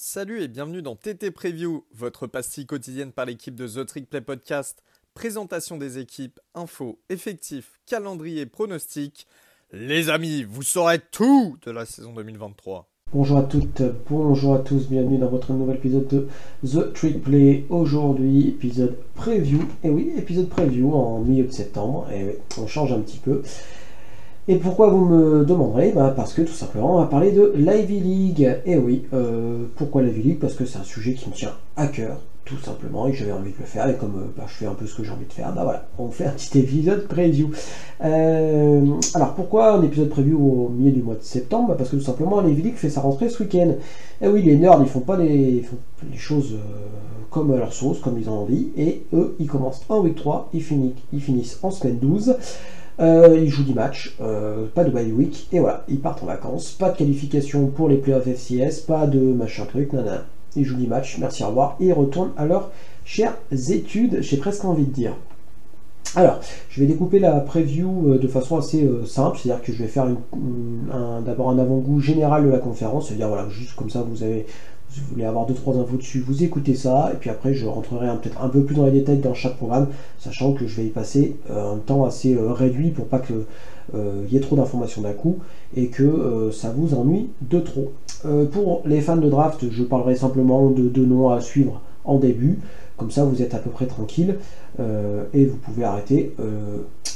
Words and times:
Salut 0.00 0.42
et 0.42 0.46
bienvenue 0.46 0.80
dans 0.80 0.94
TT 0.94 1.32
Preview, 1.32 1.84
votre 1.92 2.28
pastille 2.28 2.66
quotidienne 2.66 3.10
par 3.10 3.26
l'équipe 3.26 3.56
de 3.56 3.66
The 3.66 3.84
Trick 3.84 4.08
Play 4.08 4.20
Podcast. 4.20 4.84
Présentation 5.12 5.76
des 5.76 5.98
équipes, 5.98 6.38
infos, 6.54 7.00
effectifs, 7.08 7.80
calendrier, 7.84 8.46
pronostics. 8.46 9.26
Les 9.72 10.08
amis, 10.08 10.44
vous 10.44 10.62
saurez 10.62 11.00
tout 11.00 11.56
de 11.66 11.72
la 11.72 11.84
saison 11.84 12.12
2023. 12.12 12.88
Bonjour 13.12 13.38
à 13.38 13.42
toutes, 13.42 13.82
bonjour 14.08 14.54
à 14.54 14.60
tous, 14.60 14.86
bienvenue 14.88 15.18
dans 15.18 15.30
votre 15.30 15.52
nouvel 15.52 15.78
épisode 15.78 16.06
de 16.06 16.28
The 16.64 16.92
Trick 16.92 17.24
Play. 17.24 17.64
Aujourd'hui, 17.68 18.50
épisode 18.50 18.98
preview. 19.16 19.66
Et 19.82 19.90
oui, 19.90 20.12
épisode 20.16 20.48
preview 20.48 20.94
en 20.94 21.18
milieu 21.22 21.46
de 21.46 21.52
septembre. 21.52 22.08
Et 22.12 22.38
on 22.56 22.68
change 22.68 22.92
un 22.92 23.00
petit 23.00 23.18
peu. 23.18 23.42
Et 24.50 24.56
pourquoi 24.56 24.88
vous 24.88 25.04
me 25.04 25.44
demanderez 25.44 25.92
bah 25.94 26.14
Parce 26.16 26.32
que 26.32 26.40
tout 26.40 26.54
simplement, 26.54 26.96
on 26.96 27.00
va 27.00 27.06
parler 27.06 27.32
de 27.32 27.52
l'Ivy 27.54 28.00
League. 28.00 28.56
Et 28.64 28.78
oui, 28.78 29.04
euh, 29.12 29.66
pourquoi 29.76 30.00
l'Ivy 30.00 30.22
League? 30.22 30.38
Parce 30.40 30.54
que 30.54 30.64
c'est 30.64 30.78
un 30.78 30.84
sujet 30.84 31.12
qui 31.12 31.28
me 31.28 31.34
tient 31.34 31.52
à 31.76 31.86
cœur, 31.86 32.16
tout 32.46 32.56
simplement, 32.56 33.06
et 33.06 33.12
j'avais 33.12 33.32
envie 33.32 33.52
de 33.52 33.58
le 33.58 33.66
faire. 33.66 33.86
Et 33.90 33.96
comme 33.96 34.16
euh, 34.16 34.32
bah, 34.34 34.44
je 34.48 34.54
fais 34.54 34.64
un 34.64 34.72
peu 34.72 34.86
ce 34.86 34.94
que 34.94 35.04
j'ai 35.04 35.10
envie 35.10 35.26
de 35.26 35.32
faire, 35.34 35.52
bah 35.52 35.64
voilà, 35.64 35.86
on 35.98 36.08
fait 36.08 36.24
un 36.24 36.30
petit 36.30 36.60
épisode 36.60 37.06
preview. 37.08 37.50
Euh, 38.02 38.86
alors 39.12 39.34
pourquoi 39.34 39.74
un 39.74 39.82
épisode 39.82 40.08
preview 40.08 40.38
au 40.38 40.70
milieu 40.70 40.92
du 40.92 41.02
mois 41.02 41.16
de 41.16 41.22
septembre? 41.22 41.68
Bah, 41.68 41.74
Parce 41.76 41.90
que 41.90 41.96
tout 41.96 42.02
simplement, 42.02 42.40
l'Ivy 42.40 42.62
League 42.62 42.76
fait 42.76 42.88
sa 42.88 43.02
rentrée 43.02 43.28
ce 43.28 43.42
week-end. 43.42 43.74
Et 44.22 44.28
oui, 44.28 44.40
les 44.40 44.56
nerds, 44.56 44.78
ils 44.80 44.88
font 44.88 45.00
pas 45.00 45.18
les, 45.18 45.62
choses 46.16 46.56
comme 47.28 47.52
à 47.52 47.58
leur 47.58 47.74
sauce, 47.74 48.00
comme 48.00 48.18
ils 48.18 48.30
ont 48.30 48.40
envie. 48.44 48.68
Et 48.78 49.02
eux, 49.12 49.36
ils 49.40 49.46
commencent 49.46 49.84
en 49.90 50.00
week 50.00 50.14
3, 50.14 50.48
ils 50.54 50.62
finissent, 50.62 50.94
ils 51.12 51.20
finissent 51.20 51.58
en 51.62 51.70
semaine 51.70 51.98
12. 51.98 52.34
Euh, 53.00 53.38
ils 53.40 53.48
jouent 53.48 53.62
10 53.62 53.74
matchs, 53.74 54.16
euh, 54.20 54.66
pas 54.74 54.82
de 54.82 54.90
bye 54.90 55.12
week, 55.12 55.48
et 55.52 55.60
voilà, 55.60 55.84
ils 55.88 56.00
partent 56.00 56.22
en 56.22 56.26
vacances. 56.26 56.72
Pas 56.72 56.90
de 56.90 56.96
qualification 56.96 57.66
pour 57.68 57.88
les 57.88 57.96
playoffs 57.96 58.26
FCS, 58.26 58.80
pas 58.86 59.06
de 59.06 59.18
machin 59.18 59.66
truc, 59.66 59.92
nanana. 59.92 60.24
Ils 60.56 60.64
jouent 60.64 60.76
10 60.76 60.88
matchs, 60.88 61.18
merci, 61.18 61.44
au 61.44 61.48
revoir, 61.48 61.76
et 61.80 61.86
ils 61.86 61.92
retournent 61.92 62.32
à 62.36 62.44
leurs 62.44 62.70
chères 63.04 63.36
études, 63.52 64.18
j'ai 64.20 64.36
presque 64.36 64.64
envie 64.64 64.84
de 64.84 64.92
dire. 64.92 65.14
Alors, 66.16 66.40
je 66.70 66.80
vais 66.80 66.86
découper 66.86 67.18
la 67.18 67.38
preview 67.38 68.14
euh, 68.14 68.18
de 68.18 68.26
façon 68.26 68.56
assez 68.56 68.88
simple, 69.06 69.38
c'est-à-dire 69.38 69.62
que 69.62 69.72
je 69.72 69.78
vais 69.78 69.88
faire 69.88 70.08
d'abord 71.24 71.50
un 71.50 71.58
avant-goût 71.58 72.00
général 72.00 72.46
de 72.46 72.50
la 72.50 72.58
conférence, 72.58 73.08
c'est-à-dire 73.08 73.28
voilà, 73.28 73.48
juste 73.50 73.76
comme 73.76 73.90
ça 73.90 74.02
vous 74.02 74.22
avez 74.22 74.46
si 74.90 75.00
vous 75.00 75.06
voulez 75.12 75.24
avoir 75.24 75.46
2-3 75.48 75.80
infos 75.80 75.96
dessus, 75.96 76.20
vous 76.20 76.42
écoutez 76.42 76.74
ça, 76.74 77.10
et 77.12 77.16
puis 77.16 77.30
après 77.30 77.52
je 77.54 77.66
rentrerai 77.66 78.06
peut-être 78.22 78.42
un 78.42 78.48
peu 78.48 78.62
plus 78.62 78.74
dans 78.74 78.86
les 78.86 78.92
détails 78.92 79.18
dans 79.18 79.34
chaque 79.34 79.56
programme, 79.56 79.88
sachant 80.18 80.52
que 80.52 80.66
je 80.66 80.76
vais 80.76 80.86
y 80.86 80.90
passer 80.90 81.36
euh, 81.50 81.74
un 81.74 81.76
temps 81.78 82.04
assez 82.04 82.34
euh, 82.34 82.52
réduit 82.52 82.90
pour 82.90 83.06
pas 83.06 83.18
qu'il 83.18 83.36
euh, 83.94 84.24
y 84.30 84.36
ait 84.36 84.40
trop 84.40 84.56
d'informations 84.56 85.02
d'un 85.02 85.12
coup, 85.12 85.38
et 85.76 85.88
que 85.88 86.50
ça 86.52 86.70
vous 86.74 86.94
ennuie 86.94 87.28
de 87.42 87.60
trop. 87.60 87.92
pour 88.52 88.82
les 88.86 89.00
fans 89.00 89.16
de 89.16 89.28
draft, 89.28 89.66
je 89.70 89.82
parlerai 89.82 90.16
simplement 90.16 90.70
de 90.70 90.88
deux 90.88 91.04
noms 91.04 91.28
à 91.28 91.40
suivre 91.40 91.82
en 92.04 92.18
début, 92.18 92.58
comme 92.96 93.10
ça 93.10 93.24
vous 93.24 93.42
êtes 93.42 93.54
à 93.54 93.58
peu 93.58 93.70
près 93.70 93.86
tranquille, 93.86 94.36
et 94.78 95.44
vous 95.44 95.56
pouvez 95.56 95.84
arrêter 95.84 96.34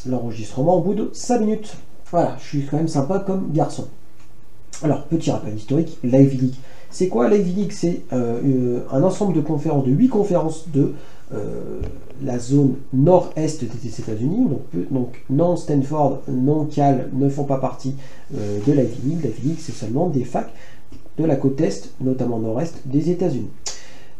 l'enregistrement 0.06 0.76
au 0.76 0.82
bout 0.82 0.94
de 0.94 1.08
5 1.12 1.40
minutes. 1.40 1.76
Voilà, 2.10 2.36
je 2.38 2.46
suis 2.46 2.66
quand 2.66 2.76
même 2.76 2.88
sympa 2.88 3.20
comme 3.20 3.52
garçon. 3.52 3.88
Alors, 4.82 5.04
petit 5.04 5.30
rappel 5.30 5.54
historique, 5.54 5.96
Live 6.02 6.40
League 6.40 6.54
c'est 6.92 7.08
quoi 7.08 7.28
League 7.28 7.72
C'est 7.72 8.02
euh, 8.12 8.38
euh, 8.44 8.80
un 8.92 9.02
ensemble 9.02 9.34
de 9.34 9.40
conférences, 9.40 9.84
de 9.86 9.90
8 9.90 10.08
conférences 10.08 10.68
de 10.68 10.92
euh, 11.34 11.80
la 12.22 12.38
zone 12.38 12.74
nord-est 12.92 13.64
des 13.64 14.00
États-Unis. 14.00 14.46
Donc, 14.90 15.24
non 15.30 15.56
Stanford, 15.56 16.20
non 16.28 16.66
Cal 16.66 17.08
ne 17.14 17.28
font 17.30 17.44
pas 17.44 17.56
partie 17.56 17.94
de 18.30 18.72
l'Ivy 18.72 19.00
League. 19.04 19.22
L'Ivy 19.24 19.48
League, 19.48 19.58
c'est 19.58 19.72
seulement 19.72 20.08
des 20.08 20.24
facs 20.24 20.52
de 21.18 21.24
la 21.24 21.36
côte 21.36 21.60
est, 21.60 21.94
notamment 22.00 22.38
nord-est 22.38 22.86
des 22.86 23.10
États-Unis. 23.10 23.50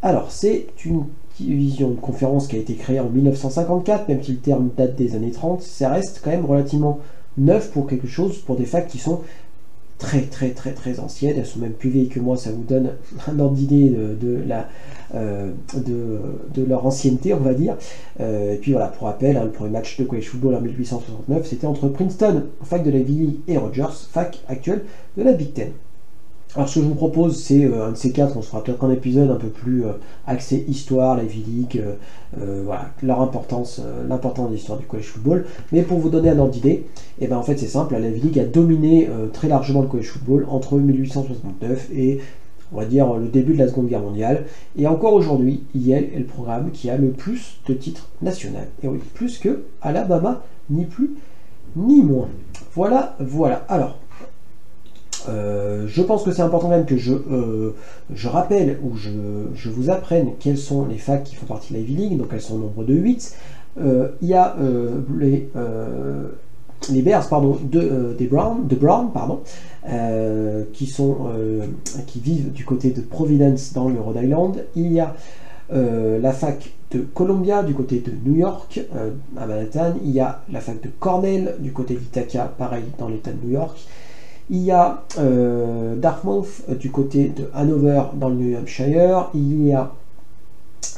Alors, 0.00 0.32
c'est 0.32 0.66
une 0.84 1.04
division 1.38 1.90
de 1.90 2.00
conférence 2.00 2.48
qui 2.48 2.56
a 2.56 2.58
été 2.58 2.74
créée 2.74 3.00
en 3.00 3.08
1954, 3.08 4.08
même 4.08 4.22
si 4.22 4.32
le 4.32 4.38
terme 4.38 4.70
date 4.76 4.96
des 4.96 5.14
années 5.14 5.30
30, 5.30 5.62
ça 5.62 5.90
reste 5.90 6.20
quand 6.24 6.30
même 6.30 6.46
relativement 6.46 6.98
neuf 7.36 7.70
pour 7.70 7.86
quelque 7.86 8.06
chose, 8.06 8.38
pour 8.38 8.56
des 8.56 8.64
facs 8.64 8.88
qui 8.88 8.98
sont 8.98 9.20
très 10.02 10.22
très 10.22 10.50
très 10.50 10.72
très 10.72 10.98
anciennes, 10.98 11.36
elles 11.38 11.46
sont 11.46 11.60
même 11.60 11.72
plus 11.72 11.88
vieilles 11.88 12.08
que 12.08 12.18
moi, 12.18 12.36
ça 12.36 12.50
vous 12.50 12.64
donne 12.64 12.90
un 13.28 13.38
ordre 13.38 13.54
d'idée 13.54 13.88
de, 13.88 14.42
euh, 15.14 15.52
leur 16.68 16.84
ancienneté, 16.84 17.32
on 17.32 17.38
va 17.38 17.54
dire. 17.54 17.76
Euh, 18.20 18.54
et 18.54 18.56
puis 18.56 18.72
voilà, 18.72 18.88
pour 18.88 19.06
rappel, 19.06 19.36
hein, 19.36 19.44
le 19.44 19.50
premier 19.50 19.70
match 19.70 19.96
de 19.98 20.04
college 20.04 20.28
football 20.28 20.56
en 20.56 20.60
1869, 20.60 21.46
c'était 21.46 21.66
entre 21.66 21.88
Princeton, 21.88 22.42
fac 22.64 22.82
de 22.82 22.90
la 22.90 22.98
Ville, 22.98 23.36
et 23.46 23.56
Rogers, 23.56 24.08
fac 24.10 24.42
actuelle 24.48 24.82
de 25.16 25.22
la 25.22 25.32
Big 25.32 25.52
Ten. 25.52 25.70
Alors 26.54 26.68
ce 26.68 26.74
que 26.74 26.80
je 26.82 26.88
vous 26.88 26.94
propose, 26.94 27.42
c'est 27.42 27.64
euh, 27.64 27.86
un 27.86 27.92
de 27.92 27.96
ces 27.96 28.12
quatre, 28.12 28.36
on 28.36 28.42
se 28.42 28.48
fera 28.48 28.62
peut-être 28.62 28.84
un 28.84 28.90
épisode 28.90 29.30
un 29.30 29.36
peu 29.36 29.48
plus 29.48 29.86
euh, 29.86 29.92
axé 30.26 30.66
histoire, 30.68 31.16
la 31.16 31.22
vie 31.22 31.42
league, 31.42 31.82
euh, 32.38 32.62
voilà, 32.66 32.90
leur 33.02 33.22
importance, 33.22 33.80
l'importance 34.06 34.50
de 34.50 34.54
l'histoire 34.54 34.78
du 34.78 34.84
college 34.84 35.06
football. 35.06 35.46
Mais 35.72 35.80
pour 35.80 35.98
vous 35.98 36.10
donner 36.10 36.28
un 36.28 36.38
ordre 36.38 36.52
d'idée, 36.52 36.70
et 36.70 36.86
eh 37.22 37.26
ben 37.26 37.38
en 37.38 37.42
fait 37.42 37.56
c'est 37.56 37.68
simple, 37.68 37.96
la 37.96 38.10
vie 38.10 38.20
league 38.20 38.38
a 38.38 38.44
dominé 38.44 39.08
très 39.32 39.48
largement 39.48 39.80
le 39.80 39.88
college 39.88 40.08
football 40.08 40.46
entre 40.50 40.76
1869 40.76 41.88
et 41.94 42.20
on 42.72 42.78
va 42.78 42.84
dire 42.84 43.14
le 43.14 43.28
début 43.28 43.54
de 43.54 43.58
la 43.58 43.68
Seconde 43.68 43.88
Guerre 43.88 44.00
mondiale. 44.00 44.44
Et 44.76 44.86
encore 44.86 45.14
aujourd'hui, 45.14 45.62
Yale 45.74 46.04
est 46.14 46.18
le 46.18 46.24
programme 46.24 46.70
qui 46.70 46.90
a 46.90 46.96
le 46.98 47.10
plus 47.10 47.60
de 47.66 47.74
titres 47.74 48.08
nationaux. 48.20 48.58
Et 48.82 48.88
oui, 48.88 48.98
plus 49.14 49.38
que 49.38 49.64
Alabama, 49.80 50.42
ni 50.70 50.84
plus 50.84 51.12
ni 51.76 52.02
moins. 52.02 52.28
Voilà, 52.74 53.16
voilà. 53.20 53.64
Alors, 53.68 53.98
euh, 55.28 55.86
je 55.86 56.02
pense 56.02 56.22
que 56.22 56.32
c'est 56.32 56.42
important 56.42 56.68
même 56.68 56.84
que 56.84 56.96
je, 56.96 57.12
euh, 57.12 57.74
je 58.12 58.28
rappelle 58.28 58.78
ou 58.82 58.96
je, 58.96 59.68
vous 59.68 59.90
apprenne 59.90 60.30
quelles 60.38 60.58
sont 60.58 60.86
les 60.86 60.98
facs 60.98 61.24
qui 61.24 61.34
font 61.34 61.46
partie 61.46 61.72
de 61.72 61.78
la 61.78 61.84
Ivy 61.84 61.94
League, 61.94 62.18
donc 62.18 62.28
elles 62.32 62.40
sont 62.40 62.54
au 62.54 62.58
nombre 62.58 62.84
de 62.84 62.94
8. 62.94 63.36
Euh, 63.80 64.08
il 64.20 64.28
y 64.28 64.34
a 64.34 64.56
les, 65.18 65.48
les 66.90 67.02
Bears 67.02 67.28
pardon, 67.28 67.58
de, 67.62 68.14
des 68.18 68.26
Brown, 68.26 68.66
Brown 68.66 69.10
pardon, 69.12 69.40
qui, 70.72 70.86
sont, 70.86 71.16
qui 72.06 72.20
vivent 72.20 72.52
du 72.52 72.64
côté 72.64 72.90
de 72.90 73.00
Providence 73.00 73.72
dans 73.72 73.88
le 73.88 74.00
Rhode 74.00 74.18
Island. 74.22 74.64
Il 74.76 74.92
y 74.92 75.00
a 75.00 75.14
la 75.70 76.32
fac 76.32 76.72
de 76.90 76.98
Columbia 77.00 77.62
du 77.62 77.72
côté 77.72 78.00
de 78.00 78.12
New 78.28 78.36
York, 78.36 78.80
à 79.38 79.46
Manhattan. 79.46 79.94
Il 80.04 80.10
y 80.10 80.20
a 80.20 80.42
la 80.52 80.60
fac 80.60 80.82
de 80.82 80.90
Cornell 80.98 81.54
du 81.60 81.72
côté 81.72 81.94
d'Ithaca, 81.94 82.52
pareil 82.58 82.84
dans 82.98 83.08
l'État 83.08 83.30
de 83.30 83.46
New 83.46 83.52
York. 83.52 83.78
Il 84.50 84.62
y 84.62 84.70
a 84.70 85.04
euh, 85.18 85.96
Dartmouth 85.96 86.62
euh, 86.68 86.74
du 86.74 86.90
côté 86.90 87.28
de 87.28 87.48
Hanover 87.54 88.02
dans 88.14 88.28
le 88.28 88.34
New 88.34 88.58
Hampshire. 88.58 89.30
Il 89.34 89.66
y 89.66 89.72
a 89.72 89.92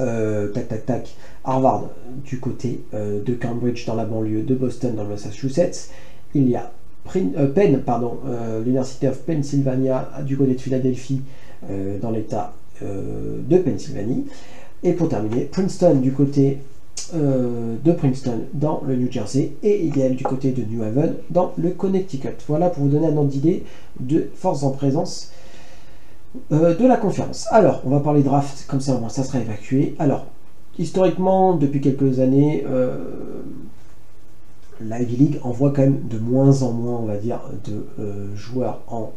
euh, 0.00 0.48
tac 0.48 0.68
tac 0.68 0.86
tac 0.86 1.14
Harvard 1.44 1.90
du 2.24 2.40
côté 2.40 2.80
de 2.92 3.34
Cambridge 3.34 3.86
dans 3.86 3.94
la 3.94 4.06
banlieue 4.06 4.42
de 4.42 4.54
Boston 4.54 4.94
dans 4.94 5.04
le 5.04 5.10
Massachusetts. 5.10 5.90
Il 6.34 6.48
y 6.48 6.56
a 6.56 6.72
Penn, 7.12 7.80
pardon, 7.84 8.18
l'University 8.64 9.06
of 9.08 9.18
Pennsylvania 9.20 10.08
du 10.24 10.38
côté 10.38 10.54
de 10.54 10.60
Philadelphie 10.60 11.20
dans 12.00 12.10
l'État 12.10 12.54
de 12.80 13.58
Pennsylvanie. 13.58 14.24
Et 14.82 14.94
pour 14.94 15.10
terminer, 15.10 15.44
Princeton 15.44 15.96
du 15.96 16.12
côté 16.12 16.60
euh, 17.14 17.76
de 17.84 17.92
Princeton 17.92 18.40
dans 18.54 18.82
le 18.86 18.96
New 18.96 19.10
Jersey 19.10 19.52
et 19.62 19.84
il 19.84 19.96
y 19.96 20.02
a 20.02 20.08
du 20.08 20.24
côté 20.24 20.52
de 20.52 20.62
New 20.64 20.82
Haven 20.82 21.16
dans 21.30 21.52
le 21.58 21.70
Connecticut. 21.70 22.36
Voilà 22.48 22.70
pour 22.70 22.84
vous 22.84 22.88
donner 22.88 23.08
un 23.08 23.16
ordre 23.16 23.30
d'idée 23.30 23.64
de 24.00 24.30
force 24.34 24.62
en 24.62 24.70
présence 24.70 25.30
euh, 26.52 26.74
de 26.74 26.86
la 26.86 26.96
conférence. 26.96 27.46
Alors, 27.50 27.82
on 27.84 27.90
va 27.90 28.00
parler 28.00 28.22
draft, 28.22 28.64
comme 28.68 28.80
ça 28.80 28.94
au 28.94 29.00
moins 29.00 29.10
ça 29.10 29.22
sera 29.22 29.38
évacué. 29.38 29.94
Alors, 29.98 30.26
historiquement, 30.78 31.54
depuis 31.54 31.80
quelques 31.80 32.20
années, 32.20 32.64
euh, 32.66 32.96
la 34.80 35.00
Ivy 35.00 35.16
League 35.16 35.40
envoie 35.42 35.72
quand 35.72 35.82
même 35.82 36.08
de 36.08 36.18
moins 36.18 36.62
en 36.62 36.72
moins, 36.72 36.98
on 37.00 37.06
va 37.06 37.16
dire, 37.16 37.40
de 37.66 38.34
joueurs 38.34 38.80
en 38.88 39.12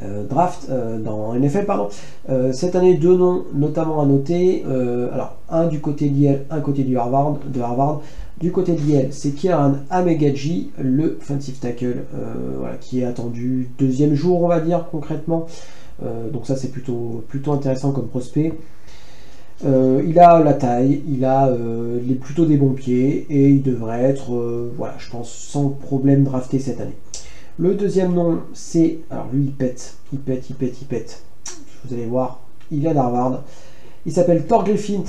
euh, 0.00 0.24
draft 0.26 0.68
euh, 0.70 0.98
dans 0.98 1.34
NFL 1.34 1.66
pardon. 1.66 1.88
Euh, 2.30 2.50
cette 2.52 2.74
année 2.76 2.94
deux 2.94 3.14
noms 3.14 3.44
notamment 3.52 4.00
à 4.00 4.06
noter. 4.06 4.64
alors 5.12 5.36
un 5.50 5.66
du 5.66 5.80
côté 5.80 6.08
d'Yale, 6.08 6.44
un 6.50 6.60
côté 6.60 6.82
du 6.82 6.96
Harvard, 6.96 7.38
de 7.46 7.60
Harvard. 7.60 8.00
Du 8.40 8.50
côté 8.50 8.72
de 8.72 8.80
c'est 9.10 9.32
Kieran 9.32 9.74
Amegaji, 9.90 10.70
le 10.78 11.18
offensive 11.20 11.58
tackle, 11.58 12.04
voilà, 12.58 12.74
qui 12.76 13.00
est 13.00 13.04
attendu 13.04 13.68
deuxième 13.78 14.14
jour 14.14 14.42
on 14.42 14.48
va 14.48 14.58
dire 14.60 14.86
concrètement. 14.90 15.46
donc 16.32 16.46
ça 16.46 16.56
c'est 16.56 16.72
plutôt, 16.72 17.22
plutôt 17.28 17.52
intéressant 17.52 17.92
comme 17.92 18.08
prospect. 18.08 18.54
il 19.64 20.18
a 20.18 20.40
la 20.42 20.54
taille, 20.54 21.02
il 21.06 21.24
a 21.24 21.52
plutôt 22.20 22.46
des 22.46 22.56
bons 22.56 22.72
pieds 22.72 23.26
et 23.30 23.50
il 23.50 23.62
devrait 23.62 24.02
être, 24.02 24.32
voilà, 24.76 24.94
je 24.98 25.10
pense, 25.10 25.30
sans 25.30 25.68
problème 25.68 26.24
drafté 26.24 26.58
cette 26.58 26.80
année. 26.80 26.96
Le 27.58 27.74
deuxième 27.74 28.14
nom, 28.14 28.40
c'est. 28.54 28.98
Alors 29.10 29.28
lui, 29.32 29.44
il 29.44 29.52
pète, 29.52 29.96
il 30.12 30.18
pète, 30.18 30.50
il 30.50 30.56
pète, 30.56 30.80
il 30.80 30.86
pète. 30.86 31.22
Vous 31.84 31.94
allez 31.94 32.06
voir, 32.06 32.40
il 32.70 32.80
vient 32.80 32.94
d'Harvard. 32.94 33.42
Il 34.06 34.12
s'appelle 34.12 34.46
Thor 34.46 34.64
Griffin. 34.64 35.02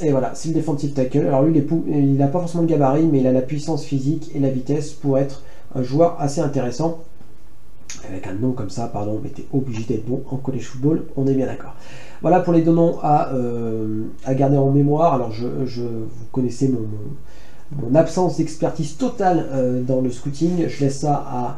Et 0.00 0.12
voilà, 0.12 0.32
c'est 0.34 0.50
le 0.50 0.54
defensive 0.54 0.92
tackle. 0.92 1.26
Alors 1.26 1.42
lui, 1.42 1.60
il 1.88 2.14
n'a 2.14 2.28
pas 2.28 2.38
forcément 2.38 2.62
le 2.62 2.68
gabarit, 2.68 3.06
mais 3.06 3.18
il 3.18 3.26
a 3.26 3.32
la 3.32 3.42
puissance 3.42 3.84
physique 3.84 4.30
et 4.34 4.38
la 4.38 4.48
vitesse 4.48 4.92
pour 4.92 5.18
être 5.18 5.42
un 5.74 5.82
joueur 5.82 6.16
assez 6.20 6.40
intéressant. 6.40 7.00
avec 8.08 8.26
un 8.26 8.34
nom 8.34 8.52
comme 8.52 8.70
ça, 8.70 8.86
pardon, 8.86 9.20
mais 9.22 9.30
t'es 9.30 9.46
obligé 9.52 9.84
d'être 9.84 10.06
bon 10.06 10.22
en 10.30 10.36
college 10.36 10.66
football, 10.66 11.04
on 11.16 11.26
est 11.26 11.34
bien 11.34 11.46
d'accord. 11.46 11.74
Voilà 12.22 12.40
pour 12.40 12.52
les 12.52 12.62
deux 12.62 12.72
noms 12.72 12.98
à, 13.02 13.32
à 14.24 14.34
garder 14.34 14.56
en 14.56 14.70
mémoire. 14.70 15.14
Alors, 15.14 15.32
je, 15.32 15.46
vous 15.46 16.26
connaissez 16.32 16.68
mon 16.68 16.86
absence 17.94 18.38
d'expertise 18.38 18.96
totale 18.96 19.84
dans 19.86 20.00
le 20.00 20.10
scouting. 20.10 20.68
Je 20.68 20.84
laisse 20.84 21.00
ça 21.00 21.14
à, 21.14 21.56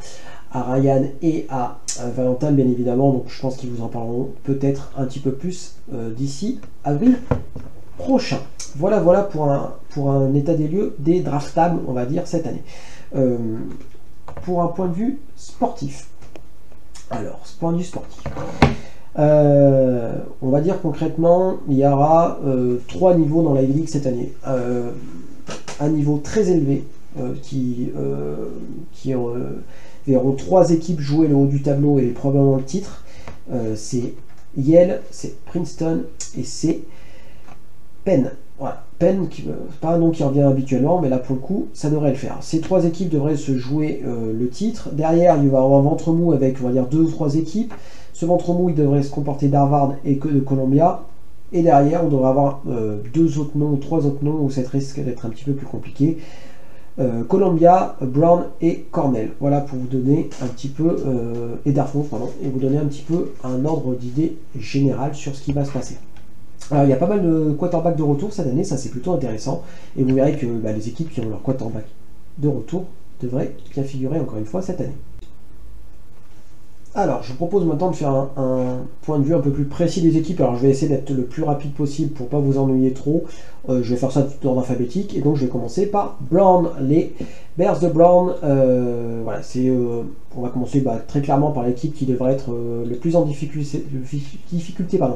à 0.53 0.73
Ryan 0.73 1.05
et 1.23 1.47
à, 1.51 1.79
Valentin, 2.17 2.53
bien 2.53 2.67
évidemment. 2.67 3.13
Donc, 3.13 3.25
je 3.29 3.41
pense 3.41 3.57
qu'ils 3.57 3.71
vous 3.71 3.83
en 3.83 3.89
parleront 3.89 4.31
peut-être 4.45 4.91
un 4.97 5.05
petit 5.05 5.21
peu 5.21 5.33
plus 5.33 5.75
d'ici 5.93 6.61
avril 6.85 7.19
prochain. 7.99 8.39
Voilà, 8.77 9.01
voilà 9.01 9.23
pour 9.23 9.51
un, 9.51 9.75
pour 9.91 10.11
un 10.11 10.33
état 10.35 10.55
des 10.55 10.69
lieux 10.69 10.95
des 10.99 11.21
draftables, 11.21 11.81
on 11.87 11.93
va 11.93 12.07
dire, 12.07 12.27
cette 12.27 12.47
année. 12.47 12.63
Euh, 13.17 13.37
pour 14.45 14.63
un 14.63 14.69
point 14.69 14.87
de 14.87 14.95
vue 14.95 15.19
sportif. 15.37 16.09
Alors, 17.11 17.41
ce 17.45 17.59
point 17.59 17.73
de 17.73 17.79
vue 17.79 17.85
sportif. 17.85 18.23
Euh, 19.19 20.15
on 20.41 20.51
va 20.51 20.61
dire 20.61 20.81
concrètement, 20.81 21.57
il 21.69 21.77
y 21.77 21.87
aura 21.87 22.39
euh, 22.45 22.81
trois 22.87 23.15
niveaux 23.17 23.43
dans 23.43 23.55
la 23.55 23.63
League 23.63 23.89
cette 23.89 24.07
année. 24.07 24.33
Un 25.81 25.89
niveau 25.89 26.21
très 26.23 26.51
élevé 26.51 26.85
qui, 27.43 27.91
qui 28.93 29.15
verront 30.07 30.33
trois 30.33 30.71
équipes 30.71 31.01
jouer 31.01 31.27
le 31.27 31.35
haut 31.35 31.47
du 31.47 31.63
tableau 31.63 31.99
et 31.99 32.07
probablement 32.09 32.57
le 32.57 32.63
titre. 32.63 33.05
c'est 33.75 34.15
Yale, 34.57 35.01
c'est 35.11 35.45
Princeton 35.45 36.05
et 36.37 36.45
c'est 36.45 36.81
Penn. 38.05 38.33
Voilà. 38.59 38.85
Penn, 38.99 39.29
qui, 39.29 39.49
euh, 39.49 39.55
pas 39.81 39.95
un 39.95 39.99
nom 39.99 40.11
qui 40.11 40.23
revient 40.23 40.43
habituellement, 40.43 41.01
mais 41.01 41.09
là 41.09 41.19
pour 41.19 41.37
le 41.37 41.41
coup, 41.41 41.69
ça 41.73 41.89
devrait 41.89 42.11
le 42.11 42.17
faire. 42.17 42.37
Ces 42.43 42.61
trois 42.61 42.85
équipes 42.85 43.09
devraient 43.09 43.37
se 43.37 43.57
jouer 43.57 44.03
euh, 44.05 44.33
le 44.39 44.49
titre. 44.49 44.91
Derrière, 44.93 45.37
il 45.43 45.49
va 45.49 45.59
y 45.59 45.63
avoir 45.63 45.79
un 45.79 45.83
ventre 45.83 46.13
mou 46.13 46.33
avec, 46.33 46.59
on 46.61 46.67
va 46.67 46.73
dire, 46.73 46.87
deux 46.87 47.01
ou 47.01 47.11
trois 47.11 47.37
équipes. 47.37 47.73
Ce 48.13 48.27
ventre 48.27 48.53
mou, 48.53 48.69
il 48.69 48.75
devrait 48.75 49.03
se 49.03 49.11
comporter 49.11 49.49
d'Harvard 49.49 49.95
et 50.05 50.19
que 50.19 50.29
de 50.29 50.41
Columbia. 50.41 51.03
Et 51.53 51.63
derrière, 51.63 52.05
on 52.05 52.09
devrait 52.09 52.29
avoir 52.29 52.63
euh, 52.69 52.99
deux 53.13 53.39
autres 53.39 53.57
noms 53.57 53.71
ou 53.71 53.77
trois 53.77 54.07
autres 54.07 54.25
noms 54.25 54.43
où 54.43 54.51
ça 54.51 54.63
risque 54.71 55.01
d'être 55.01 55.27
un 55.27 55.31
petit 55.31 55.45
peu 55.45 55.53
plus 55.53 55.67
compliqué. 55.67 56.19
Columbia, 57.29 57.97
Brown 58.03 58.45
et 58.61 58.85
Cornell. 58.91 59.31
Voilà 59.41 59.63
pour 59.63 59.79
vous 59.79 59.87
donner 59.87 60.29
un 60.43 60.47
petit 60.49 60.69
peu, 60.69 60.97
et 61.65 61.73
Dartmouth, 61.73 62.11
pardon, 62.11 62.29
et 62.45 62.49
vous 62.49 62.59
donner 62.59 62.77
un 62.77 62.85
petit 62.85 63.01
peu 63.01 63.31
un 63.43 63.65
ordre 63.65 63.95
d'idée 63.95 64.37
général 64.59 65.15
sur 65.15 65.35
ce 65.35 65.41
qui 65.41 65.53
va 65.53 65.65
se 65.65 65.73
passer. 65.73 65.97
Alors, 66.71 66.85
il 66.85 66.91
y 66.91 66.93
a 66.93 66.97
pas 66.97 67.07
mal 67.07 67.23
de 67.23 67.53
quarterbacks 67.59 67.97
de 67.97 68.03
retour 68.03 68.35
cette 68.35 68.47
année, 68.47 68.65
ça 68.65 68.77
c'est 68.77 68.91
plutôt 68.91 69.13
intéressant. 69.13 69.63
Et 69.97 70.05
vous 70.05 70.15
verrez 70.15 70.37
que 70.37 70.45
bah, 70.45 70.73
les 70.73 70.89
équipes 70.89 71.11
qui 71.11 71.21
ont 71.21 71.29
leur 71.31 71.41
quarterback 71.41 71.87
de 72.37 72.49
retour 72.49 72.85
devraient 73.23 73.55
bien 73.73 73.83
figurer 73.83 74.21
encore 74.21 74.39
une 74.39 74.45
fois 74.45 74.61
cette 74.61 74.81
année. 74.81 74.97
Alors, 76.95 77.23
je 77.23 77.31
vous 77.31 77.37
propose 77.37 77.65
maintenant 77.65 77.91
de 77.91 77.97
faire 77.97 78.11
un, 78.11 78.79
point 79.03 79.19
de 79.19 79.25
vue 79.25 79.35
un 79.35 79.41
peu 79.41 79.51
plus 79.51 79.65
précis 79.65 80.03
des 80.03 80.17
équipes. 80.17 80.41
Alors, 80.41 80.57
je 80.57 80.63
vais 80.63 80.71
essayer 80.71 80.89
d'être 80.89 81.11
le 81.11 81.23
plus 81.23 81.45
rapide 81.45 81.73
possible 81.73 82.13
pour 82.13 82.27
ne 82.27 82.31
pas 82.31 82.39
vous 82.39 82.59
ennuyer 82.59 82.93
trop. 82.93 83.25
Euh, 83.69 83.83
je 83.83 83.91
vais 83.91 83.97
faire 83.97 84.11
ça 84.11 84.23
tout 84.23 84.47
ordre 84.47 84.61
alphabétique. 84.61 85.17
Et 85.17 85.21
donc, 85.21 85.37
je 85.37 85.45
vais 85.45 85.51
commencer 85.51 85.87
par 85.87 86.17
Brown, 86.31 86.71
les 86.81 87.13
Bears 87.59 87.81
de 87.81 87.89
Brown. 87.89 88.33
Euh, 88.43 89.21
voilà, 89.23 89.43
c'est, 89.43 89.69
euh, 89.69 90.03
on 90.37 90.41
va 90.41 90.49
commencer 90.49 90.81
bah, 90.81 90.99
très 91.07 91.21
clairement 91.21 91.51
par 91.51 91.65
l'équipe 91.65 91.95
qui 91.95 92.07
devrait 92.07 92.33
être 92.33 92.51
le 92.51 92.95
plus 92.97 93.17
en 93.17 93.25
difficulté, 93.25 93.85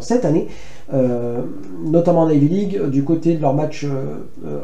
cette 0.00 0.25
année, 0.25 0.49
notamment 1.85 2.23
en 2.23 2.26
Navy 2.26 2.49
League. 2.49 2.82
Du 2.91 3.05
côté 3.05 3.35
de 3.35 3.41
leur 3.41 3.55
match 3.55 3.87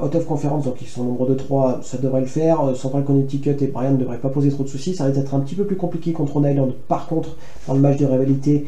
out 0.02 0.14
of 0.14 0.26
conference, 0.26 0.64
donc 0.64 0.82
ils 0.82 0.88
sont 0.88 1.04
nombre 1.04 1.28
de 1.28 1.34
3, 1.34 1.80
ça 1.82 1.98
devrait 1.98 2.20
le 2.20 2.26
faire. 2.26 2.74
Central 2.74 3.04
Connecticut 3.04 3.56
et 3.60 3.66
Brian 3.68 3.92
ne 3.92 3.96
devraient 3.96 4.18
pas 4.18 4.28
poser 4.28 4.50
trop 4.50 4.64
de 4.64 4.68
soucis. 4.68 4.96
Ça 4.96 5.08
va 5.08 5.18
être 5.18 5.34
un 5.34 5.40
petit 5.40 5.54
peu 5.54 5.64
plus 5.64 5.76
compliqué 5.76 6.12
contre 6.12 6.32
Rhode 6.34 6.50
Island. 6.50 6.72
Par 6.88 7.06
contre, 7.06 7.36
dans 7.68 7.74
le 7.74 7.80
match 7.80 7.98
de 7.98 8.06
rivalité 8.06 8.66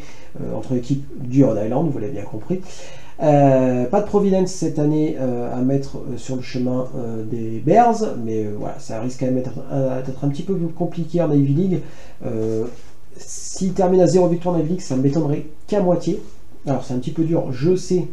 entre 0.56 0.75
l'équipe 0.75 1.05
du 1.20 1.44
Rhode 1.44 1.59
Island, 1.64 1.91
vous 1.91 1.99
l'avez 1.99 2.12
bien 2.12 2.23
compris. 2.23 2.61
Euh, 3.23 3.85
pas 3.87 4.01
de 4.01 4.07
Providence 4.07 4.51
cette 4.51 4.81
année 4.81 5.17
euh, 5.21 5.55
à 5.55 5.61
mettre 5.61 5.99
euh, 5.99 6.17
sur 6.17 6.35
le 6.35 6.43
chemin 6.43 6.89
des 7.31 7.63
Bears, 7.65 8.17
mais 8.25 8.45
voilà, 8.59 8.79
ça 8.81 9.01
risque 9.01 9.21
quand 9.21 9.27
même 9.27 9.37
d'être 9.37 10.25
un, 10.25 10.29
petit 10.29 10.43
peu 10.43 10.57
plus 10.57 10.67
compliqué 10.69 11.23
en 11.23 11.31
Ivy 11.31 11.55
League. 11.55 11.81
S'il 13.17 13.75
termine 13.75 14.01
à 14.01 14.07
0 14.07 14.29
victoire 14.29 14.57
en 14.57 14.59
Ivy 14.59 14.71
League, 14.71 14.81
ça 14.81 14.97
ne 14.97 15.03
m'étonnerait 15.03 15.47
qu'à 15.67 15.81
moitié. 15.81 16.21
Alors 16.67 16.85
c'est 16.85 16.95
un 16.95 16.99
petit 16.99 17.11
peu 17.13 17.25
dur, 17.25 17.53
je 17.53 17.77
sais, 17.77 18.09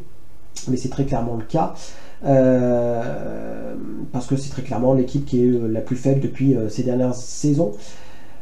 mais 0.67 0.77
c'est 0.77 0.89
très 0.89 1.05
clairement 1.05 1.37
le 1.37 1.43
cas. 1.43 1.73
parce 4.11 4.27
que 4.27 4.35
c'est 4.35 4.49
très 4.49 4.61
clairement 4.61 4.93
l'équipe 4.93 5.25
qui 5.25 5.41
est 5.43 5.51
la 5.69 5.81
plus 5.81 5.95
faible 5.95 6.21
depuis 6.21 6.55
ces 6.69 6.83
dernières 6.83 7.15
saisons. 7.15 7.71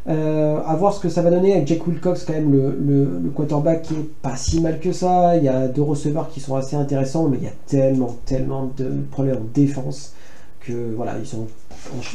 Euh, 0.09 0.59
à 0.65 0.73
voir 0.75 0.93
ce 0.93 1.01
que 1.01 1.09
ça 1.09 1.21
va 1.21 1.29
donner 1.29 1.53
avec 1.53 1.67
Jack 1.67 1.85
Wilcox, 1.85 2.23
quand 2.23 2.33
même, 2.33 2.53
le, 2.53 3.29
quarterback 3.35 3.81
qui 3.81 3.93
est 3.93 4.09
pas 4.21 4.37
si 4.37 4.61
mal 4.61 4.79
que 4.79 4.93
ça. 4.93 5.35
Il 5.35 5.43
y 5.43 5.49
a 5.49 5.67
deux 5.67 5.81
receveurs 5.81 6.29
qui 6.29 6.39
sont 6.39 6.55
assez 6.55 6.77
intéressants, 6.77 7.27
mais 7.27 7.37
il 7.37 7.43
y 7.43 7.47
a 7.47 7.53
tellement, 7.65 8.15
tellement 8.25 8.71
de 8.77 8.89
problèmes 9.11 9.37
en 9.37 9.45
défense 9.53 10.13
que 10.61 10.93
voilà, 10.95 11.15
ils, 11.19 11.27
sont, 11.27 11.47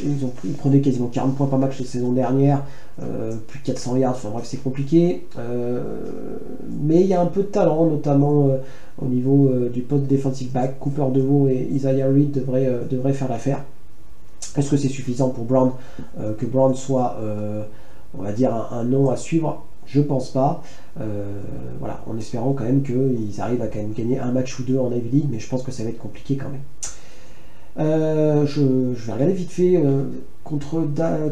ils, 0.03 0.25
ont, 0.25 0.33
ils 0.43 0.53
prenaient 0.53 0.81
quasiment 0.81 1.07
40 1.07 1.35
points 1.35 1.47
par 1.47 1.59
match 1.59 1.79
la 1.79 1.85
saison 1.85 2.11
dernière, 2.11 2.63
euh, 3.01 3.35
plus 3.47 3.59
de 3.59 3.65
400 3.65 3.97
yards, 3.97 4.13
enfin 4.13 4.29
bref, 4.29 4.45
c'est 4.45 4.63
compliqué. 4.63 5.27
Euh, 5.37 5.83
mais 6.83 7.01
il 7.01 7.07
y 7.07 7.13
a 7.13 7.21
un 7.21 7.27
peu 7.27 7.41
de 7.41 7.47
talent, 7.47 7.85
notamment 7.85 8.57
au 8.99 9.05
niveau 9.05 9.51
du 9.71 9.81
poste 9.81 10.05
defensive 10.05 10.51
back. 10.51 10.79
Cooper 10.79 11.05
DeVoe 11.13 11.49
et 11.49 11.67
Isaiah 11.71 12.07
Reed 12.07 12.31
devraient, 12.31 12.71
devraient 12.89 13.13
faire 13.13 13.29
l'affaire. 13.29 13.63
Est-ce 14.57 14.69
que 14.69 14.77
c'est 14.77 14.89
suffisant 14.89 15.29
pour 15.29 15.45
Brown 15.45 15.71
que 16.37 16.45
Brown 16.45 16.75
soit 16.75 17.17
on 18.17 18.23
va 18.23 18.31
dire, 18.31 18.53
un, 18.71 18.83
nom 18.83 19.09
à 19.09 19.17
suivre? 19.17 19.63
Je 19.85 20.01
pense 20.01 20.29
pas. 20.31 20.63
Euh, 21.01 21.41
voilà, 21.79 22.03
en 22.07 22.17
espérant 22.17 22.53
quand 22.53 22.63
même 22.63 22.83
qu'ils 22.83 23.41
arrivent 23.41 23.61
à 23.61 23.67
quand 23.67 23.79
même 23.79 23.93
gagner 23.93 24.19
un 24.19 24.31
match 24.31 24.59
ou 24.59 24.63
deux 24.63 24.77
en 24.77 24.91
Ivy 24.91 25.09
League, 25.09 25.27
mais 25.29 25.39
je 25.39 25.49
pense 25.49 25.63
que 25.63 25.71
ça 25.71 25.83
va 25.83 25.89
être 25.89 25.97
compliqué 25.97 26.37
quand 26.37 26.49
même. 26.49 26.61
Euh, 27.79 28.45
je, 28.45 28.61
vais 28.61 29.13
regarder 29.13 29.33
vite 29.33 29.51
fait. 29.51 29.77
Euh, 29.77 30.03
contre 30.43 30.85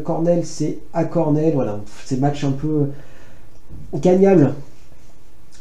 Cornell, 0.04 0.44
c'est 0.44 0.78
à 0.92 1.04
Cornell. 1.04 1.54
Voilà, 1.54 1.80
c'est 2.04 2.18
match 2.18 2.44
un 2.44 2.52
peu 2.52 2.88
gagnable. 3.94 4.54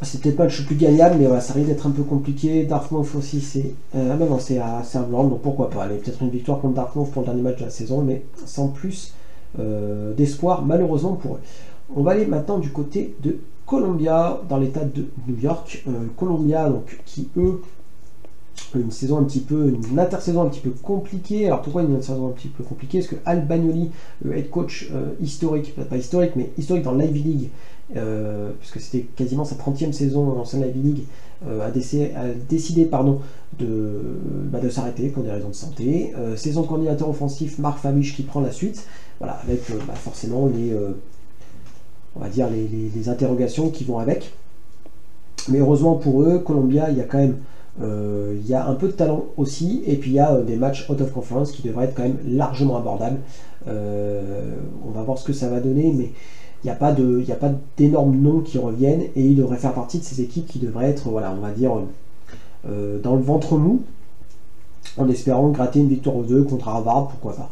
C'est 0.03 0.19
peut-être 0.19 0.37
pas 0.37 0.45
le 0.45 0.65
plus 0.65 0.75
gagnable, 0.75 1.17
mais 1.19 1.41
ça 1.41 1.53
risque 1.53 1.67
d'être 1.67 1.85
un 1.85 1.91
peu 1.91 2.01
compliqué. 2.01 2.63
Dartmouth 2.63 3.13
aussi, 3.15 3.39
c'est. 3.39 3.75
ah 3.93 4.15
non, 4.15 4.39
c'est 4.39 4.57
à 4.57 4.81
Servland, 4.83 5.29
donc 5.29 5.41
pourquoi 5.41 5.69
pas. 5.69 5.83
Allez, 5.83 5.97
peut-être 5.97 6.23
une 6.23 6.31
victoire 6.31 6.59
contre 6.59 6.73
Dartmouth 6.73 7.11
pour 7.11 7.21
le 7.21 7.27
dernier 7.27 7.43
match 7.43 7.59
de 7.59 7.65
la 7.65 7.69
saison, 7.69 8.01
mais 8.01 8.23
sans 8.47 8.69
plus 8.69 9.13
euh, 9.59 10.13
d'espoir 10.13 10.63
malheureusement 10.63 11.13
pour 11.13 11.35
eux. 11.35 11.39
On 11.93 12.03
va 12.03 12.11
aller 12.11 12.25
maintenant 12.25 12.57
du 12.57 12.69
côté 12.69 13.15
de 13.21 13.37
Columbia 13.65 14.41
dans 14.47 14.57
l'état 14.57 14.85
de 14.85 15.07
New 15.27 15.37
York. 15.37 15.83
Euh, 15.87 16.05
Columbia 16.15 16.71
qui 17.05 17.27
eux 17.35 17.61
une 18.73 18.91
saison 18.91 19.17
un 19.17 19.23
petit 19.23 19.41
peu, 19.41 19.67
une 19.67 19.99
intersaison 19.99 20.43
un 20.43 20.45
petit 20.47 20.61
peu 20.61 20.69
compliquée. 20.69 21.47
Alors 21.47 21.61
pourquoi 21.61 21.81
une 21.81 21.89
intersaison 21.89 22.29
un 22.29 22.31
petit 22.31 22.47
peu 22.47 22.63
compliquée? 22.63 22.99
Parce 22.99 23.09
que 23.09 23.17
Al 23.25 23.45
Bagnoli, 23.45 23.91
le 24.23 24.37
head 24.37 24.49
coach 24.49 24.89
euh, 24.93 25.09
historique, 25.19 25.75
pas 25.75 25.97
historique, 25.97 26.37
mais 26.37 26.51
historique 26.57 26.83
dans 26.83 26.93
l'Ivy 26.93 27.21
League, 27.21 27.49
puisque 28.59 28.79
c'était 28.79 29.05
quasiment 29.17 29.43
sa 29.43 29.55
30e 29.55 29.91
saison 29.91 30.25
dans 30.25 30.45
la 30.61 30.67
Ivy 30.67 30.79
League, 30.79 31.03
a, 31.45 31.69
décidé, 32.49 32.85
pardon, 32.85 33.19
de, 33.59 33.99
bah, 34.45 34.61
de 34.61 34.69
s'arrêter 34.69 35.09
pour 35.09 35.23
des 35.23 35.31
raisons 35.31 35.49
de 35.49 35.53
santé. 35.53 36.13
saison 36.37 36.61
de 36.61 37.03
offensif, 37.03 37.59
Marc 37.59 37.79
Fabiche 37.79 38.15
qui 38.15 38.23
prend 38.23 38.39
la 38.39 38.51
suite. 38.51 38.87
Voilà, 39.21 39.37
avec 39.43 39.69
euh, 39.69 39.75
bah, 39.87 39.93
forcément 39.93 40.47
les, 40.47 40.73
euh, 40.73 40.93
on 42.15 42.21
va 42.21 42.27
dire 42.27 42.47
les, 42.49 43.07
interrogations 43.07 43.69
qui 43.69 43.83
vont 43.83 43.99
avec. 43.99 44.33
Mais 45.47 45.59
heureusement 45.59 45.93
pour 45.93 46.23
eux, 46.23 46.39
Columbia, 46.39 46.89
il 46.89 46.97
y 46.97 47.01
a 47.01 47.03
quand 47.03 47.19
même 47.19 47.37
euh, 47.83 48.35
il 48.41 48.49
y 48.49 48.55
a 48.55 48.67
un 48.67 48.73
peu 48.73 48.87
de 48.87 48.93
talent 48.93 49.25
aussi, 49.37 49.83
et 49.85 49.97
puis 49.97 50.09
il 50.09 50.15
y 50.15 50.19
a 50.19 50.41
des 50.41 50.55
matchs 50.55 50.89
out 50.89 50.99
of 51.01 51.11
conference 51.11 51.51
qui 51.51 51.61
devraient 51.61 51.85
être 51.85 51.93
quand 51.93 52.01
même 52.01 52.17
largement 52.25 52.77
abordables. 52.77 53.19
on 53.67 54.89
va 54.91 55.03
voir 55.03 55.19
ce 55.19 55.23
que 55.23 55.33
ça 55.33 55.49
va 55.49 55.59
donner, 55.59 55.93
mais 55.95 56.11
il 56.63 56.65
n'y 56.65 56.71
a 56.71 56.75
pas 56.75 56.95
d'énormes 57.77 58.17
noms 58.17 58.39
qui 58.39 58.57
reviennent, 58.57 59.03
et 59.15 59.23
ils 59.23 59.35
devraient 59.35 59.57
faire 59.57 59.75
partie 59.75 59.99
de 59.99 60.03
ces 60.03 60.21
équipes 60.21 60.47
qui 60.47 60.57
devraient 60.57 60.89
être, 60.89 61.09
voilà, 61.09 61.31
on 61.31 61.41
va 61.41 61.51
dire, 61.51 61.73
dans 62.65 63.15
le 63.15 63.21
ventre 63.21 63.55
mou, 63.55 63.83
en 64.97 65.07
espérant 65.09 65.49
gratter 65.49 65.79
une 65.79 65.89
victoire 65.89 66.15
aux 66.15 66.23
deux 66.23 66.43
contre 66.43 66.69
Harvard, 66.69 67.09
pourquoi 67.09 67.35
pas. 67.35 67.49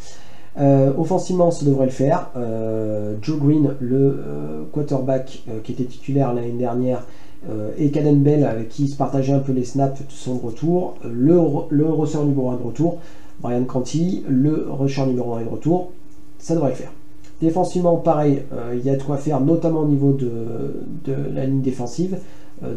Euh, 0.58 0.92
offensivement, 0.98 1.52
ça 1.52 1.66
devrait 1.66 1.86
le 1.86 1.92
faire. 1.92 2.30
Euh, 2.36 3.16
Joe 3.22 3.40
Green, 3.40 3.76
le 3.80 3.98
euh, 3.98 4.64
quarterback 4.72 5.44
qui 5.64 5.72
était 5.72 5.86
titulaire 5.86 6.34
l'année 6.34 6.52
dernière, 6.52 7.06
et 7.78 7.90
Caden 7.90 8.22
Bell, 8.22 8.44
avec 8.44 8.68
qui 8.68 8.84
il 8.84 8.90
se 8.90 8.98
partageait 8.98 9.32
un 9.32 9.40
peu 9.40 9.54
les 9.54 9.64
snaps 9.64 10.02
de 10.02 10.12
son 10.12 10.38
retour. 10.38 10.96
Le, 11.06 11.40
le 11.70 11.86
numéro 12.26 12.50
1 12.50 12.58
de 12.58 12.64
retour, 12.64 12.98
Brian 13.40 13.64
Canty, 13.64 14.26
le 14.28 14.68
rusher 14.70 15.06
numéro 15.06 15.36
1 15.36 15.44
de 15.44 15.48
retour. 15.48 15.92
Ça 16.38 16.54
devrait 16.54 16.72
le 16.72 16.76
faire. 16.76 16.92
Défensivement, 17.40 17.96
pareil, 17.96 18.44
il 18.74 18.86
y 18.86 18.90
a 18.90 18.98
de 18.98 19.02
quoi 19.02 19.16
faire, 19.16 19.40
notamment 19.40 19.84
au 19.84 19.88
niveau 19.88 20.12
de, 20.12 20.30
de 21.06 21.16
la 21.34 21.46
ligne 21.46 21.62
défensive. 21.62 22.18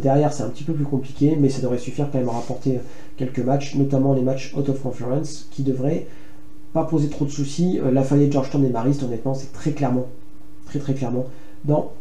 derrière, 0.00 0.32
c'est 0.32 0.44
un 0.44 0.48
petit 0.48 0.62
peu 0.62 0.74
plus 0.74 0.84
compliqué, 0.84 1.36
mais 1.40 1.48
ça 1.48 1.60
devrait 1.60 1.78
suffire 1.78 2.08
quand 2.12 2.18
même 2.18 2.28
à 2.28 2.32
rapporter 2.32 2.78
quelques 3.16 3.40
matchs, 3.40 3.74
notamment 3.74 4.14
les 4.14 4.22
matchs 4.22 4.54
out 4.56 4.68
of 4.68 4.80
conference, 4.80 5.48
qui 5.50 5.64
devraient 5.64 6.06
poser 6.74 7.08
trop 7.08 7.24
de 7.24 7.30
soucis. 7.30 7.80
Euh, 7.80 7.90
Lafayette, 7.90 8.32
Georgetown 8.32 8.64
et 8.64 8.70
Marist, 8.70 9.02
honnêtement, 9.02 9.34
c'est 9.34 9.52
très 9.52 9.72
clairement, 9.72 10.06
très 10.66 10.78
très 10.78 10.94
clairement 10.94 11.26
dans 11.64 11.92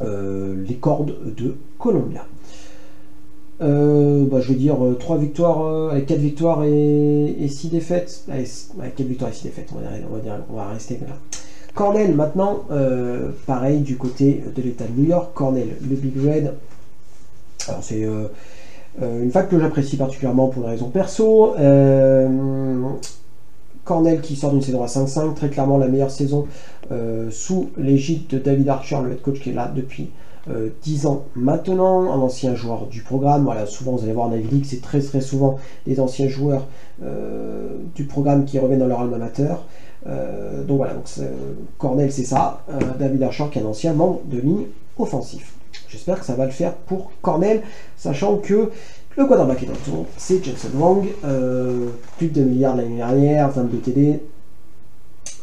les 0.00 0.74
cordes 0.74 1.14
de 1.36 1.56
Columbia. 1.78 2.26
Bah, 3.58 4.40
je 4.40 4.48
vais 4.48 4.54
dire 4.54 4.76
3 4.98 5.16
victoires, 5.16 5.90
avec 5.90 6.06
4 6.06 6.18
victoires 6.18 6.64
et, 6.64 7.48
6 7.48 7.68
défaites. 7.70 8.24
Allez, 8.30 8.44
4 8.44 9.00
victoires 9.06 9.30
et 9.30 9.34
6 9.34 9.44
défaites, 9.44 9.70
on 9.74 10.12
va, 10.14 10.20
dire, 10.20 10.32
on 10.50 10.56
va 10.56 10.68
rester 10.68 10.98
là. 11.00 11.14
Cornell 11.74 12.14
maintenant, 12.14 12.64
pareil 13.46 13.80
du 13.80 13.96
côté 13.96 14.42
de 14.54 14.62
l'État 14.62 14.84
de 14.84 15.00
New 15.00 15.08
York, 15.08 15.30
Cornell, 15.34 15.76
le 15.80 15.96
Big 15.96 16.16
Red. 16.16 16.52
Alors 17.68 17.82
c'est 17.82 18.04
euh, 19.02 19.22
une 19.22 19.30
fac 19.30 19.48
que 19.48 19.58
j'apprécie 19.58 19.96
particulièrement 19.96 20.48
pour 20.48 20.62
des 20.62 20.68
raisons 20.70 20.88
perso. 20.88 21.54
Euh, 23.86 23.96
Cornell 23.96 24.20
qui 24.20 24.36
sort 24.36 24.52
d'une 24.52 24.62
saison 24.62 24.82
à 24.82 24.86
5-5, 24.86 25.34
très 25.34 25.48
clairement 25.48 25.78
la 25.78 25.88
meilleure 25.88 26.10
saison 26.10 26.46
euh, 26.90 27.30
sous 27.30 27.70
l'égide 27.76 28.26
de 28.28 28.38
David 28.38 28.68
Archer, 28.68 28.98
le 29.04 29.12
head 29.12 29.22
coach 29.22 29.40
qui 29.40 29.50
est 29.50 29.54
là 29.54 29.70
depuis 29.74 30.10
10 30.82 31.06
ans 31.06 31.24
maintenant, 31.34 32.12
un 32.12 32.20
ancien 32.20 32.54
joueur 32.54 32.86
du 32.86 33.02
programme. 33.02 33.42
Voilà, 33.42 33.66
souvent 33.66 33.96
vous 33.96 34.04
allez 34.04 34.12
voir 34.12 34.28
en 34.28 34.32
Ivy 34.32 34.48
League, 34.48 34.64
c'est 34.64 34.80
très 34.80 35.00
très 35.00 35.20
souvent 35.20 35.58
des 35.86 35.98
anciens 35.98 36.28
joueurs 36.28 36.68
du 37.96 38.04
programme 38.04 38.44
qui 38.44 38.60
reviennent 38.60 38.78
dans 38.78 38.86
leur 38.86 39.00
alma 39.00 39.18
mater. 39.18 39.56
donc 40.04 40.76
voilà, 40.76 40.94
donc, 40.94 41.08
Cornell 41.78 42.12
c'est 42.12 42.22
ça, 42.22 42.64
David 42.96 43.24
Archer 43.24 43.46
qui 43.50 43.58
est 43.58 43.62
un 43.62 43.66
ancien 43.66 43.92
membre 43.92 44.20
de 44.26 44.38
ligne 44.38 44.66
offensif. 44.98 45.54
J'espère 45.88 46.20
que 46.20 46.24
ça 46.24 46.34
va 46.34 46.46
le 46.46 46.52
faire 46.52 46.74
pour 46.74 47.10
Cornell, 47.22 47.62
sachant 47.96 48.36
que 48.36 48.70
le 49.16 49.24
quarterback 49.24 49.62
est 49.62 49.70
en 49.70 49.90
tour, 49.90 50.06
c'est 50.18 50.44
Jackson 50.44 50.68
Wang, 50.74 51.06
euh, 51.24 51.86
plus 52.18 52.28
de 52.28 52.40
2 52.40 52.42
milliards 52.42 52.76
l'année 52.76 52.96
dernière, 52.96 53.50
22 53.50 53.78
TD. 53.78 54.20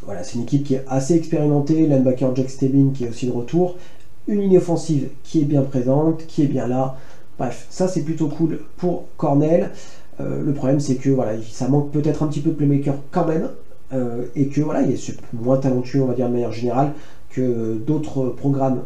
Voilà, 0.04 0.24
c'est 0.24 0.36
une 0.36 0.44
équipe 0.44 0.64
qui 0.64 0.76
est 0.76 0.86
assez 0.88 1.16
expérimentée, 1.16 1.88
linebacker 1.88 2.36
Jack 2.36 2.50
Stebbin 2.50 2.92
qui 2.94 3.06
est 3.06 3.10
aussi 3.10 3.26
de 3.26 3.32
retour, 3.32 3.78
une 4.28 4.42
ligne 4.42 4.58
offensive 4.58 5.10
qui 5.24 5.42
est 5.42 5.46
bien 5.46 5.64
présente, 5.64 6.28
qui 6.28 6.44
est 6.44 6.48
bien 6.48 6.68
là. 6.68 6.98
Bref, 7.40 7.66
ça 7.70 7.88
c'est 7.88 8.04
plutôt 8.04 8.28
cool 8.28 8.60
pour 8.78 9.06
Cornell. 9.18 9.72
Euh, 10.20 10.44
le 10.44 10.54
problème 10.54 10.80
c'est 10.80 10.96
que 10.96 11.10
voilà, 11.10 11.32
ça 11.50 11.68
manque 11.68 11.92
peut-être 11.92 12.22
un 12.22 12.28
petit 12.28 12.42
peu 12.42 12.52
de 12.52 12.56
playmaker 12.56 12.96
quand 13.10 13.26
même, 13.26 13.50
euh, 13.92 14.26
et 14.36 14.48
que 14.48 14.62
voilà, 14.62 14.84
il 14.84 14.92
est 14.92 15.18
moins 15.34 15.58
talentueux, 15.58 16.04
on 16.04 16.06
va 16.06 16.14
dire 16.14 16.28
de 16.28 16.34
manière 16.34 16.52
générale, 16.52 16.92
que 17.32 17.76
d'autres 17.76 18.26
programmes 18.26 18.82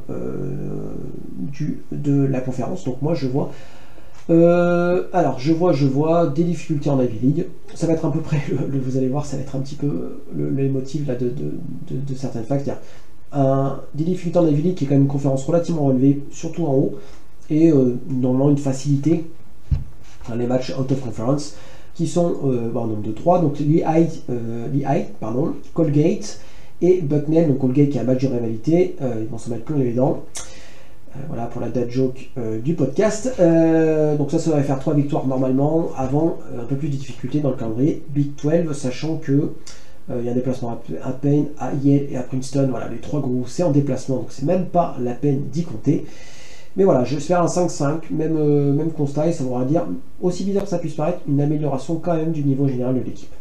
de 1.91 2.25
la 2.25 2.39
conférence. 2.39 2.85
Donc 2.85 3.01
moi 3.01 3.13
je 3.15 3.27
vois 3.27 3.51
euh, 4.29 5.03
alors, 5.13 5.39
je 5.39 5.53
vois, 5.53 5.73
je 5.73 5.85
vois 5.85 6.27
des 6.27 6.43
difficultés 6.43 6.89
en 6.89 7.01
Ivy 7.01 7.19
League. 7.19 7.45
Ça 7.73 7.87
va 7.87 7.93
être 7.93 8.05
à 8.05 8.11
peu 8.11 8.19
près, 8.19 8.41
le, 8.49 8.79
vous 8.79 8.97
allez 8.97 9.07
voir, 9.07 9.25
ça 9.25 9.37
va 9.37 9.43
être 9.43 9.55
un 9.55 9.59
petit 9.59 9.75
peu 9.75 10.19
les 10.35 10.69
motifs 10.69 11.07
là, 11.07 11.15
de, 11.15 11.33
certaines 12.15 12.43
facs. 12.43 12.65
Des 13.93 14.03
difficultés 14.03 14.39
en 14.39 14.47
Ivy 14.47 14.61
League 14.61 14.75
qui 14.75 14.85
est 14.85 14.87
quand 14.87 14.95
même 14.95 15.03
une 15.03 15.09
conférence 15.09 15.45
relativement 15.45 15.85
relevée, 15.85 16.23
surtout 16.31 16.65
en 16.65 16.73
haut, 16.73 16.95
et 17.49 17.71
euh, 17.71 17.97
normalement 18.09 18.49
une 18.49 18.57
facilité 18.57 19.25
dans 20.27 20.35
les 20.35 20.47
matchs 20.47 20.73
out 20.77 20.91
of 20.91 20.99
conference 21.01 21.55
qui 21.95 22.07
sont 22.07 22.35
euh, 22.45 22.69
bon, 22.69 22.85
nombre 22.85 23.01
de 23.01 23.11
3. 23.11 23.41
Donc, 23.41 23.59
Lehigh, 23.59 24.09
euh, 24.29 24.67
pardon, 25.19 25.53
Colgate 25.73 26.39
et 26.81 27.01
Bucknell. 27.01 27.47
Donc, 27.47 27.59
Colgate 27.59 27.89
qui 27.89 27.97
a 27.97 28.01
un 28.01 28.05
match 28.05 28.21
de 28.21 28.27
rivalité, 28.27 28.95
ils 29.01 29.27
vont 29.27 29.37
se 29.37 29.49
mettre 29.49 29.63
plein 29.63 29.77
les 29.77 29.93
dents. 29.93 30.23
Euh, 31.17 31.23
voilà 31.27 31.45
pour 31.45 31.61
la 31.61 31.69
date 31.69 31.89
joke 31.89 32.29
euh, 32.37 32.59
du 32.59 32.73
podcast. 32.73 33.33
Euh, 33.39 34.15
donc 34.15 34.31
ça, 34.31 34.39
ça 34.39 34.49
devrait 34.49 34.63
faire 34.63 34.79
trois 34.79 34.93
victoires 34.93 35.25
normalement, 35.25 35.89
avant 35.97 36.37
un 36.59 36.65
peu 36.65 36.75
plus 36.75 36.89
de 36.89 36.95
difficultés 36.95 37.39
dans 37.39 37.49
le 37.49 37.55
calendrier 37.55 38.03
Big 38.09 38.31
12, 38.41 38.75
sachant 38.75 39.17
que 39.17 39.53
il 40.09 40.23
y 40.25 40.29
a 40.29 40.31
un 40.31 40.35
déplacement 40.35 40.79
à, 41.03 41.11
Payne, 41.11 41.47
à 41.59 41.73
Yale 41.73 42.07
et 42.09 42.15
à 42.15 42.23
Princeton. 42.23 42.67
Voilà, 42.69 42.87
les 42.87 42.99
trois 42.99 43.19
gros, 43.19 43.43
c'est 43.45 43.63
en 43.63 43.71
déplacement, 43.71 44.15
donc 44.15 44.27
c'est 44.29 44.45
même 44.45 44.67
pas 44.67 44.95
la 45.01 45.11
peine 45.11 45.49
d'y 45.51 45.65
compter. 45.65 46.05
Mais 46.77 46.85
voilà, 46.85 47.03
j'espère 47.03 47.41
un 47.41 47.47
5-5, 47.47 48.03
même, 48.11 48.73
même 48.73 48.91
constat, 48.91 49.27
et 49.27 49.33
ça 49.33 49.43
voudra 49.43 49.65
dire, 49.65 49.85
aussi 50.21 50.45
bizarre 50.45 50.63
que 50.63 50.69
ça 50.69 50.77
puisse 50.77 50.93
paraître, 50.93 51.19
une 51.27 51.41
amélioration 51.41 51.95
quand 51.95 52.15
même 52.15 52.31
du 52.31 52.41
niveau 52.45 52.69
général 52.69 52.95
de 52.95 53.01
l'équipe. 53.01 53.33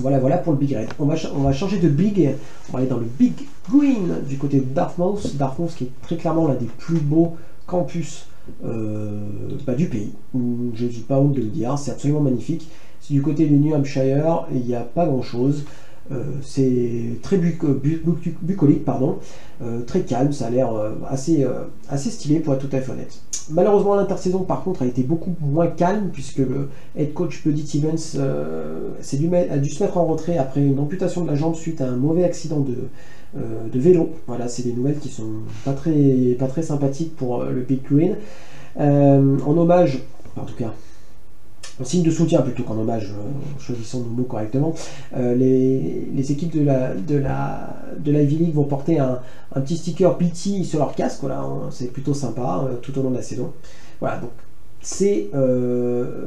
Voilà, 0.00 0.18
voilà 0.18 0.38
pour 0.38 0.52
le 0.52 0.58
Big 0.58 0.74
Red. 0.74 0.88
On 0.98 1.06
va, 1.06 1.52
changer 1.52 1.78
de 1.78 1.88
Big, 1.88 2.30
on 2.68 2.72
va 2.72 2.78
aller 2.80 2.88
dans 2.88 2.98
le 2.98 3.06
Big 3.18 3.34
Green 3.70 4.22
du 4.28 4.38
côté 4.38 4.58
de 4.58 4.64
Dartmouth. 4.64 5.36
Dartmouth 5.36 5.74
qui 5.74 5.84
est 5.84 5.90
très 6.02 6.16
clairement 6.16 6.48
l'un 6.48 6.54
des 6.54 6.66
plus 6.66 6.98
beaux 6.98 7.36
campus 7.66 8.26
euh, 8.64 9.20
bah, 9.66 9.74
du 9.74 9.88
pays. 9.88 10.12
Je 10.34 10.84
ne 10.84 10.90
suis 10.90 11.02
pas 11.02 11.18
honte 11.18 11.34
de 11.34 11.40
le 11.40 11.48
dire, 11.48 11.78
c'est 11.78 11.90
absolument 11.90 12.20
magnifique. 12.20 12.68
Du 13.10 13.20
côté 13.20 13.46
du 13.46 13.54
New 13.54 13.74
Hampshire, 13.74 14.46
il 14.52 14.62
n'y 14.62 14.74
a 14.74 14.80
pas 14.80 15.06
grand 15.06 15.22
chose. 15.22 15.64
Euh, 16.10 16.24
c'est 16.42 17.20
très 17.22 17.36
bucolique, 17.38 18.84
pardon, 18.84 19.18
euh, 19.62 19.82
très 19.82 20.00
calme, 20.00 20.32
ça 20.32 20.46
a 20.46 20.50
l'air 20.50 20.70
assez, 21.08 21.46
stylé 22.10 22.40
pour 22.40 22.54
être 22.54 22.68
tout 22.68 22.76
à 22.76 22.80
fait 22.80 22.92
honnête. 22.92 23.22
Malheureusement, 23.50 23.96
l'intersaison, 23.96 24.44
par 24.44 24.62
contre, 24.62 24.82
a 24.82 24.86
été 24.86 25.02
beaucoup 25.02 25.34
moins 25.40 25.66
calme 25.66 26.10
puisque 26.12 26.38
le 26.38 26.68
head 26.96 27.12
coach 27.12 27.42
Buddy 27.44 27.66
Stevens 27.66 28.16
euh, 28.16 28.90
a 29.50 29.58
dû 29.58 29.68
se 29.68 29.82
mettre 29.82 29.96
en 29.98 30.06
retrait 30.06 30.38
après 30.38 30.60
une 30.60 30.78
amputation 30.78 31.24
de 31.24 31.30
la 31.30 31.34
jambe 31.34 31.54
suite 31.54 31.80
à 31.80 31.88
un 31.88 31.96
mauvais 31.96 32.24
accident 32.24 32.60
de, 32.60 32.76
euh, 33.36 33.68
vélo. 33.74 34.10
Voilà, 34.26 34.48
c'est 34.48 34.62
des 34.62 34.72
nouvelles 34.72 34.98
qui 34.98 35.08
sont 35.08 35.42
pas 35.64 35.72
très, 35.72 36.62
sympathiques 36.62 37.16
pour 37.16 37.42
euh, 37.42 37.50
le 37.50 37.62
Big 37.62 37.82
Green. 37.82 38.16
en 38.78 39.56
hommage, 39.56 40.02
en 40.36 40.44
tout 40.44 40.56
cas, 40.56 40.72
en 41.80 41.84
signe 41.84 42.02
de 42.02 42.10
soutien 42.10 42.42
plutôt 42.42 42.62
qu'en 42.64 42.78
hommage, 42.78 43.10
euh, 43.10 43.60
choisissons 43.60 44.00
nos 44.00 44.10
mots 44.10 44.24
correctement, 44.24 44.74
euh, 45.16 45.34
les, 45.34 46.32
équipes 46.32 46.54
de 46.54 46.64
la, 46.64 46.94
de, 46.94 47.16
la, 47.16 47.76
de 47.98 48.12
la 48.12 48.22
League 48.22 48.54
vont 48.54 48.64
porter 48.64 48.98
un, 48.98 49.20
petit 49.54 49.76
sticker 49.76 50.16
PT 50.16 50.64
sur 50.64 50.78
leur 50.78 50.94
casque, 50.94 51.20
voilà, 51.20 51.44
c'est 51.70 51.92
plutôt 51.92 52.14
sympa 52.14 52.64
euh, 52.64 52.76
tout 52.80 52.98
au 52.98 53.02
long 53.02 53.10
de 53.10 53.16
la 53.16 53.22
saison. 53.22 53.52
Voilà, 54.00 54.18
donc 54.18 54.30
c'est 54.80 55.30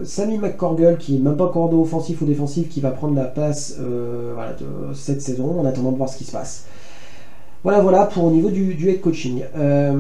Sammy 0.06 0.38
McCorgle 0.38 0.98
qui 0.98 1.18
est 1.18 1.20
même 1.20 1.36
pas 1.36 1.50
coordonné 1.50 1.82
offensif 1.82 2.22
ou 2.22 2.26
défensif 2.26 2.70
qui 2.70 2.80
va 2.80 2.92
prendre 2.92 3.14
la 3.14 3.26
place 3.26 3.78
de 3.78 4.94
cette 4.94 5.22
saison 5.22 5.60
en 5.60 5.66
attendant 5.66 5.92
de 5.92 5.98
voir 5.98 6.08
ce 6.08 6.18
qui 6.18 6.24
se 6.24 6.32
passe. 6.32 6.66
Voilà, 7.66 7.80
voilà 7.80 8.06
pour 8.06 8.26
au 8.26 8.30
niveau 8.30 8.52
du, 8.52 8.88
head 8.88 9.02
coaching. 9.02 9.42
Euh, 9.58 10.00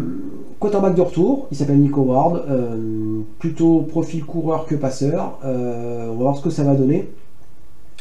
quarterback 0.59 0.93
de 0.93 1.01
retour, 1.01 1.47
il 1.49 1.57
s'appelle 1.57 1.79
Nico 1.79 2.01
Ward, 2.01 2.45
euh, 2.47 3.21
plutôt 3.39 3.79
profil 3.79 4.23
coureur 4.23 4.67
que 4.67 4.75
passeur. 4.75 5.39
Euh, 5.43 6.09
on 6.11 6.17
va 6.17 6.23
voir 6.25 6.37
ce 6.37 6.43
que 6.43 6.51
ça 6.51 6.63
va 6.63 6.75
donner. 6.75 7.09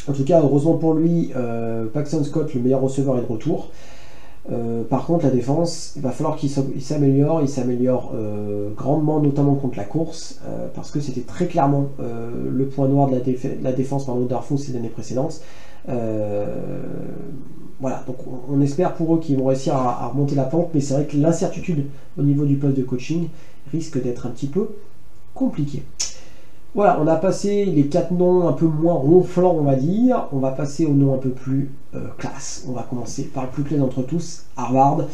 En 0.06 0.12
tout 0.12 0.24
cas, 0.24 0.42
heureusement 0.42 0.74
pour 0.74 0.92
lui, 0.92 1.32
euh, 1.34 1.86
Paxton 1.86 2.24
Scott, 2.24 2.52
le 2.52 2.60
meilleur 2.60 2.82
receveur, 2.82 3.16
est 3.16 3.22
de 3.22 3.26
retour. 3.26 3.70
par 4.90 5.06
contre, 5.06 5.24
la 5.24 5.30
défense, 5.30 5.94
il 5.96 6.02
va 6.02 6.10
falloir 6.10 6.36
qu'il 6.36 6.50
s'améliore. 6.50 7.40
Il 7.40 7.48
s'améliore 7.48 8.12
grandement, 8.76 9.18
notamment 9.18 9.54
contre 9.54 9.78
la 9.78 9.84
course, 9.84 10.40
parce 10.74 10.90
que 10.90 11.00
c'était 11.00 11.22
très 11.22 11.46
clairement 11.46 11.86
le 11.98 12.66
point 12.66 12.86
noir 12.86 13.08
de 13.08 13.18
la, 13.62 13.72
défense 13.72 14.04
par 14.04 14.14
Darfou 14.16 14.58
ces 14.58 14.76
années 14.76 14.90
précédentes 14.90 15.40
voilà, 15.86 18.02
donc 18.06 18.16
on, 18.48 18.60
espère 18.60 18.94
pour 18.94 19.14
eux 19.14 19.20
qu'ils 19.20 19.36
vont 19.36 19.46
réussir 19.46 19.74
à, 19.74 20.08
remonter 20.08 20.34
la 20.34 20.44
pente, 20.44 20.70
mais 20.74 20.80
c'est 20.80 20.94
vrai 20.94 21.04
que 21.04 21.16
l'incertitude 21.16 21.86
au 22.18 22.22
niveau 22.22 22.44
du 22.44 22.56
poste 22.56 22.76
de 22.76 22.82
coaching 22.82 23.28
risque 23.72 24.02
d'être 24.02 24.26
un 24.26 24.30
petit 24.30 24.46
peu 24.46 24.68
compliqué. 25.34 25.82
Voilà, 26.74 26.98
on 27.00 27.06
a 27.06 27.14
passé 27.14 27.66
les 27.66 27.86
quatre 27.86 28.10
noms 28.10 28.48
un 28.48 28.52
peu 28.52 28.66
moins 28.66 28.94
ronflants, 28.94 29.54
on 29.54 29.62
va 29.62 29.76
dire. 29.76 30.24
On 30.32 30.38
va 30.38 30.50
passer 30.50 30.86
aux 30.86 30.92
noms 30.92 31.14
un 31.14 31.18
peu 31.18 31.30
plus 31.30 31.70
euh, 31.94 32.08
classe. 32.18 32.64
On 32.68 32.72
va 32.72 32.82
commencer 32.82 33.24
par 33.24 33.44
le 33.44 33.50
plus 33.50 33.62
clair 33.62 33.78
d'entre 33.78 34.02
tous, 34.02 34.42
Harvard. 34.56 35.04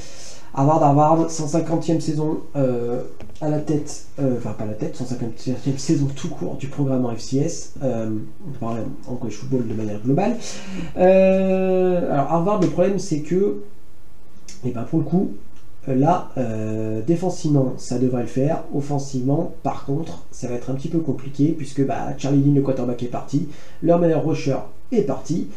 Harvard, 0.54 0.83
Harvard, 0.83 1.28
150e 1.28 2.00
saison 2.00 2.40
euh, 2.57 3.02
à 3.40 3.49
la 3.49 3.59
tête, 3.59 4.07
euh, 4.19 4.37
enfin 4.37 4.50
pas 4.50 4.66
la 4.66 4.75
tête, 4.75 4.99
150e 4.99 5.78
saison 5.78 6.09
tout 6.14 6.28
court 6.28 6.57
du 6.57 6.66
programme 6.66 7.07
en 7.07 7.14
FCS, 7.14 7.75
euh, 7.83 8.11
en 8.62 9.14
college 9.14 9.35
football 9.35 9.66
de 9.66 9.75
manière 9.75 10.00
globale. 10.00 10.37
Euh, 10.99 12.12
alors 12.12 12.33
Harvard, 12.33 12.61
le 12.61 12.69
problème 12.69 12.99
c'est 12.99 13.21
que, 13.21 13.62
et 14.64 14.69
eh 14.69 14.71
ben 14.73 14.83
pour 14.83 14.99
le 14.99 15.04
coup, 15.04 15.30
là, 15.88 16.28
défensivement, 17.07 17.73
ça 17.78 17.99
devrait 17.99 18.23
le 18.23 18.28
faire. 18.28 18.64
Offensivement, 18.75 19.54
par 19.62 19.87
contre, 19.87 20.25
ça 20.30 20.47
va 20.47 20.54
être 20.54 20.71
un 20.71 20.75
petit 20.75 20.88
peu 20.88 20.99
compliqué 20.99 21.54
puisque 21.57 21.85
bah, 21.87 22.09
Charlie 22.19 22.42
Dean, 22.42 22.54
le 22.54 22.61
quarterback, 22.61 23.02
est 23.02 23.07
parti. 23.07 23.49
Leur 23.83 23.99
meilleur 23.99 24.23
rusher 24.23 24.59
est 24.92 25.02
parti. 25.02 25.49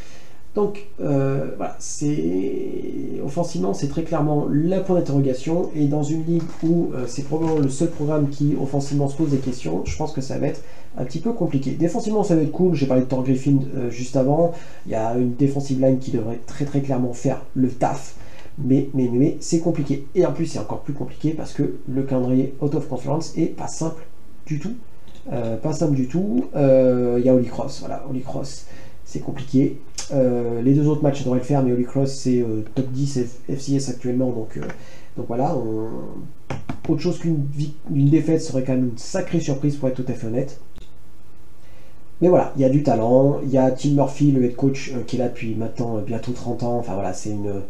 Donc 0.56 0.86
euh, 1.02 1.52
voilà, 1.58 1.76
c'est 1.80 3.20
offensivement 3.26 3.74
c'est 3.74 3.88
très 3.88 4.04
clairement 4.04 4.48
la 4.52 4.82
point 4.82 4.98
d'interrogation 4.98 5.72
et 5.76 5.88
dans 5.88 6.04
une 6.04 6.24
ligue 6.26 6.44
où 6.62 6.92
euh, 6.94 7.06
c'est 7.08 7.24
probablement 7.24 7.60
le 7.60 7.70
seul 7.70 7.90
programme 7.90 8.30
qui 8.30 8.56
offensivement 8.62 9.08
se 9.08 9.18
pose 9.18 9.32
des 9.32 9.38
questions, 9.38 9.84
je 9.86 9.98
pense 9.98 10.12
que 10.12 10.22
ça 10.22 10.38
va 10.38 10.48
être 10.48 10.62
un 10.96 11.06
petit 11.06 11.20
peu 11.20 11.34
compliqué. 11.34 11.72
Défensivement 11.72 12.24
ça 12.24 12.36
va 12.36 12.44
être 12.44 12.52
cool, 12.52 12.76
j'ai 12.76 12.86
parlé 12.86 13.02
de 13.02 13.08
Thor 13.08 13.24
Griffin 13.24 13.58
euh, 13.76 13.90
juste 13.90 14.16
avant, 14.16 14.52
il 14.86 14.92
y 14.92 14.96
a 14.96 15.16
une 15.16 15.34
defensive 15.36 15.82
line 15.82 15.98
qui 15.98 16.12
devrait 16.12 16.40
très 16.46 16.66
très 16.66 16.82
clairement 16.82 17.14
faire 17.14 17.42
le 17.56 17.70
taf, 17.70 18.14
mais, 18.60 18.90
mais, 18.94 19.10
mais, 19.12 19.38
c'est 19.40 19.60
compliqué. 19.60 20.06
Et 20.14 20.24
en 20.24 20.34
plus 20.34 20.46
c'est 20.46 20.60
encore 20.60 20.82
plus 20.82 20.94
compliqué 20.94 21.32
parce 21.32 21.54
que 21.54 21.78
le 21.90 22.04
calendrier 22.04 22.54
out 22.62 22.76
of 22.76 22.88
conference 22.88 23.36
est 23.38 23.48
pas 23.48 23.68
simple 23.68 24.06
du 24.46 24.60
tout. 24.60 24.76
pas 25.32 25.74
simple 25.74 25.96
du 25.96 26.08
tout. 26.08 26.46
Il 26.54 27.26
y 27.26 27.30
a 27.30 27.34
Holy 27.34 27.48
Cross, 27.48 27.80
voilà, 27.80 28.06
Holy 28.08 28.22
Cross 28.22 28.68
c'est 29.06 29.20
compliqué. 29.20 29.80
Euh, 30.12 30.62
les 30.62 30.74
deux 30.74 30.88
autres 30.88 31.04
matchs, 31.04 31.20
ça 31.20 31.24
devrait 31.26 31.40
le 31.40 31.46
faire, 31.46 31.64
mais 31.64 31.72
Holy 31.72 31.86
Cross, 31.86 32.14
c'est 32.14 32.42
euh, 32.42 32.64
top 32.76 32.92
10 32.92 33.20
FCS 33.50 33.90
actuellement, 33.90 34.32
donc 34.32 34.58
euh, 34.58 34.62
voilà, 35.28 35.56
autre 36.90 37.02
chose 37.02 37.20
qu'une 37.20 37.46
défaite 37.90 38.42
serait 38.42 38.64
quand 38.64 38.74
même 38.74 38.90
une 38.90 38.98
sacrée 38.98 39.40
surprise 39.40 39.78
pour 39.78 39.90
être 39.90 40.04
tout 40.04 40.12
à 40.12 40.14
fait 40.14 40.28
honnête. 40.28 40.60
Mais 42.22 42.30
voilà, 42.30 42.54
il 42.56 42.62
y 42.62 42.66
a 42.66 42.70
du 42.70 42.84
talent, 42.84 43.40
il 43.44 43.52
y 43.52 43.58
a 43.58 43.70
Tim 43.72 43.92
Murphy, 43.92 44.32
le 44.32 44.46
head 44.46 44.56
coach, 44.56 44.94
qui 45.08 45.18
est 45.18 45.20
là 45.20 45.28
depuis 45.28 45.56
maintenant 45.56 45.98
bientôt 46.00 46.32
30 46.32 46.64
ans. 46.64 46.78
Enfin 46.78 46.94
voilà, 46.94 47.14
c'est 47.14 47.32
une, 47.32 47.62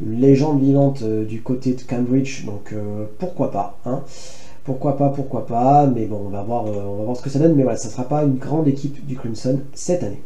légende 0.00 0.60
vivante 0.60 1.02
du 1.02 1.42
côté 1.42 1.74
de 1.74 1.82
Cambridge, 1.82 2.44
donc 2.46 2.74
pourquoi 3.18 3.50
pas. 3.50 3.78
Hein 3.84 4.02
pourquoi 4.64 4.96
pas, 4.96 5.08
pourquoi 5.08 5.46
pas, 5.46 5.86
mais 5.86 6.06
bon, 6.06 6.24
on 6.26 6.28
va 6.28 6.42
voir, 6.42 6.64
on 6.66 6.98
va 6.98 7.04
voir 7.04 7.16
ce 7.16 7.22
que 7.22 7.30
ça 7.30 7.38
donne. 7.38 7.54
Mais 7.54 7.62
voilà, 7.62 7.78
ça 7.78 7.88
ne 7.88 7.92
sera 7.92 8.04
pas 8.04 8.22
une 8.22 8.36
grande 8.36 8.68
équipe 8.68 9.04
du 9.06 9.16
Crimson 9.16 9.60
cette 9.74 10.02
année. 10.02 10.22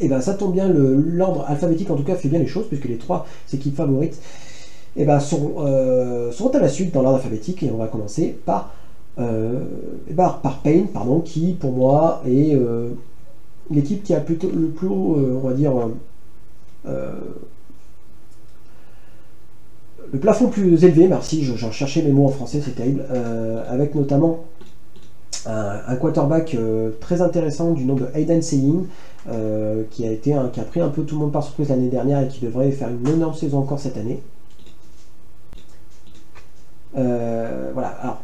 Et 0.00 0.06
eh 0.06 0.08
bien 0.08 0.20
ça 0.20 0.34
tombe 0.34 0.52
bien, 0.52 0.68
l'ordre 0.68 1.44
alphabétique 1.46 1.90
en 1.90 1.96
tout 1.96 2.04
cas 2.04 2.16
fait 2.16 2.28
bien 2.28 2.38
les 2.38 2.46
choses, 2.46 2.66
puisque 2.68 2.86
les 2.86 2.96
trois 2.96 3.26
équipes 3.52 3.76
favorites 3.76 4.18
et 4.96 5.02
eh 5.02 5.04
ben, 5.04 5.20
seront, 5.20 5.66
euh, 5.66 6.32
seront, 6.32 6.50
à 6.50 6.58
la 6.58 6.68
suite 6.68 6.92
dans 6.92 7.02
l'ordre 7.02 7.18
alphabétique, 7.18 7.62
et 7.62 7.70
on 7.70 7.76
va 7.76 7.86
commencer 7.86 8.36
par, 8.44 8.74
euh, 9.20 9.60
ben, 10.10 10.38
par 10.42 10.62
Payne, 10.62 10.88
pardon, 10.88 11.20
qui 11.20 11.52
pour 11.52 11.72
moi 11.72 12.22
est 12.26 12.58
l'équipe 13.70 14.02
qui 14.02 14.14
a 14.14 14.20
plutôt 14.20 14.50
le 14.50 14.66
plus 14.66 14.88
haut, 14.88 15.16
on 15.16 15.46
va 15.46 15.52
dire, 15.54 15.72
le 20.12 20.18
plafond 20.18 20.48
plus 20.48 20.84
élevé, 20.84 21.06
merci, 21.06 21.44
j'en 21.44 21.70
cherchais 21.70 22.02
mes 22.02 22.10
mots 22.10 22.26
en 22.26 22.30
français, 22.30 22.60
c'est 22.64 22.74
terrible, 22.74 23.04
euh, 23.10 23.62
avec 23.68 23.94
notamment 23.94 24.44
un, 25.46 25.96
quarterback 25.96 26.54
euh, 26.54 26.90
très 27.00 27.22
intéressant 27.22 27.72
du 27.72 27.84
nom 27.84 27.94
de 27.94 28.06
Hayden 28.14 28.42
Seying, 28.42 28.86
euh, 29.28 29.82
qui, 29.90 30.06
a 30.06 30.10
été 30.10 30.34
qui 30.52 30.60
a 30.60 30.64
pris 30.64 30.80
un 30.80 30.88
peu 30.88 31.02
tout 31.02 31.14
le 31.14 31.20
monde 31.20 31.32
par 31.32 31.42
surprise 31.42 31.68
l'année 31.68 31.88
dernière 31.88 32.22
et 32.22 32.28
qui 32.28 32.44
devrait 32.44 32.70
faire 32.70 32.88
une 32.88 33.08
énorme 33.08 33.34
saison 33.34 33.58
encore 33.58 33.80
cette 33.80 33.96
année. 33.96 34.20
voilà, 36.94 37.88
alors, 38.02 38.22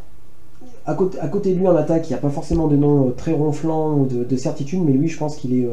à 0.87 0.95
côté, 0.95 1.19
à 1.19 1.29
côté, 1.29 1.53
de 1.53 1.59
lui 1.59 1.69
en 1.69 1.77
attaque, 1.77 2.09
il 2.09 2.13
n'y 2.13 2.19
a 2.19 2.21
pas 2.21 2.31
forcément 2.31 2.69
de 2.69 2.77
nom 2.77 3.13
très 3.17 3.33
ronflant 3.33 3.95
ou 3.95 4.07
de, 4.07 4.25
de 4.25 4.37
certitude, 4.37 4.81
mais 4.85 4.93
lui, 4.93 5.09
je 5.09 5.19
pense 5.19 5.37
qu'il 5.37 5.55
est 5.59 5.69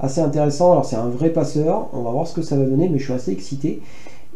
assez 0.00 0.20
intéressant. 0.20 0.72
Alors, 0.72 0.84
c'est 0.84 0.96
un 0.96 1.08
vrai 1.08 1.30
passeur, 1.30 1.88
on 1.92 2.02
va 2.02 2.10
voir 2.10 2.26
ce 2.26 2.34
que 2.34 2.42
ça 2.42 2.56
va 2.56 2.64
donner, 2.64 2.88
mais 2.88 2.98
je 2.98 3.04
suis 3.04 3.12
assez 3.12 3.32
excité 3.32 3.80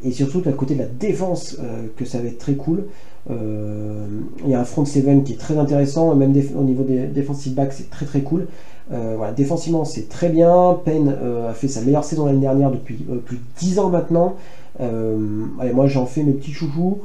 et 0.05 0.11
surtout 0.11 0.43
à 0.47 0.53
côté 0.53 0.75
de 0.75 0.81
la 0.81 0.87
défense 0.87 1.57
euh, 1.61 1.87
que 1.97 2.05
ça 2.05 2.19
va 2.19 2.29
être 2.29 2.39
très 2.39 2.55
cool. 2.55 2.85
Euh, 3.31 4.07
il 4.45 4.51
y 4.51 4.55
a 4.55 4.61
un 4.61 4.65
front 4.65 4.85
seven 4.85 5.23
qui 5.23 5.35
est 5.35 5.37
très 5.37 5.57
intéressant, 5.57 6.15
même 6.15 6.35
au 6.57 6.63
niveau 6.63 6.83
des 6.83 7.07
defensive 7.07 7.55
backs 7.55 7.73
c'est 7.73 7.91
très 7.91 8.07
très 8.07 8.23
cool. 8.23 8.47
Euh, 8.93 9.15
voilà, 9.17 9.33
défensivement 9.33 9.85
c'est 9.85 10.09
très 10.09 10.29
bien. 10.29 10.79
Penn 10.85 11.15
a 11.49 11.55
fait 11.55 11.69
sa 11.69 11.81
meilleure 11.83 12.05
saison 12.05 12.27
l'année 12.27 12.41
dernière 12.41 12.71
depuis 12.71 12.97
plus 13.25 13.37
de 13.37 13.43
10 13.59 13.79
ans 13.79 13.91
maintenant. 13.91 14.37
moi 14.81 15.87
j'en 15.87 16.07
fais 16.07 16.23
mes 16.23 16.33
petits 16.33 16.53
chouchous. 16.53 16.99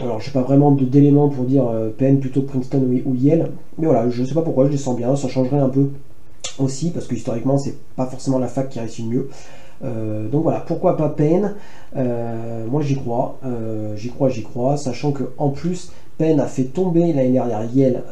Alors, 0.00 0.20
je 0.20 0.28
n'ai 0.28 0.32
pas 0.32 0.42
vraiment 0.42 0.70
d'éléments 0.70 1.28
pour 1.28 1.44
dire 1.44 1.64
Penn 1.98 2.20
plutôt 2.20 2.42
que 2.42 2.46
Princeton 2.46 2.86
ou, 3.04 3.14
Yale, 3.16 3.50
mais 3.76 3.86
voilà, 3.86 4.08
je 4.08 4.22
sais 4.22 4.34
pas 4.34 4.42
pourquoi, 4.42 4.66
je 4.66 4.70
les 4.70 4.76
sens 4.76 4.96
bien, 4.96 5.16
ça 5.16 5.26
changerait 5.26 5.58
un 5.58 5.68
peu 5.68 5.88
aussi, 6.60 6.90
parce 6.90 7.08
que 7.08 7.16
historiquement, 7.16 7.58
c'est 7.58 7.74
pas 7.96 8.06
forcément 8.06 8.38
la 8.38 8.46
fac 8.46 8.68
qui 8.68 8.78
réussit 8.78 9.04
mieux. 9.04 9.28
Euh, 9.82 10.28
donc 10.28 10.42
voilà, 10.42 10.60
pourquoi 10.60 10.96
pas 10.96 11.08
Penn 11.08 11.54
euh, 11.96 12.66
Moi 12.66 12.82
j'y 12.82 12.96
crois, 12.96 13.38
euh, 13.44 13.96
j'y 13.96 14.10
crois, 14.10 14.28
j'y 14.28 14.42
crois, 14.42 14.76
sachant 14.76 15.12
que 15.12 15.24
en 15.38 15.50
plus 15.50 15.90
Penn 16.18 16.38
a 16.38 16.46
fait 16.46 16.64
tomber 16.64 17.12
l'année 17.12 17.30
dernière 17.32 17.64
Yale 17.64 18.02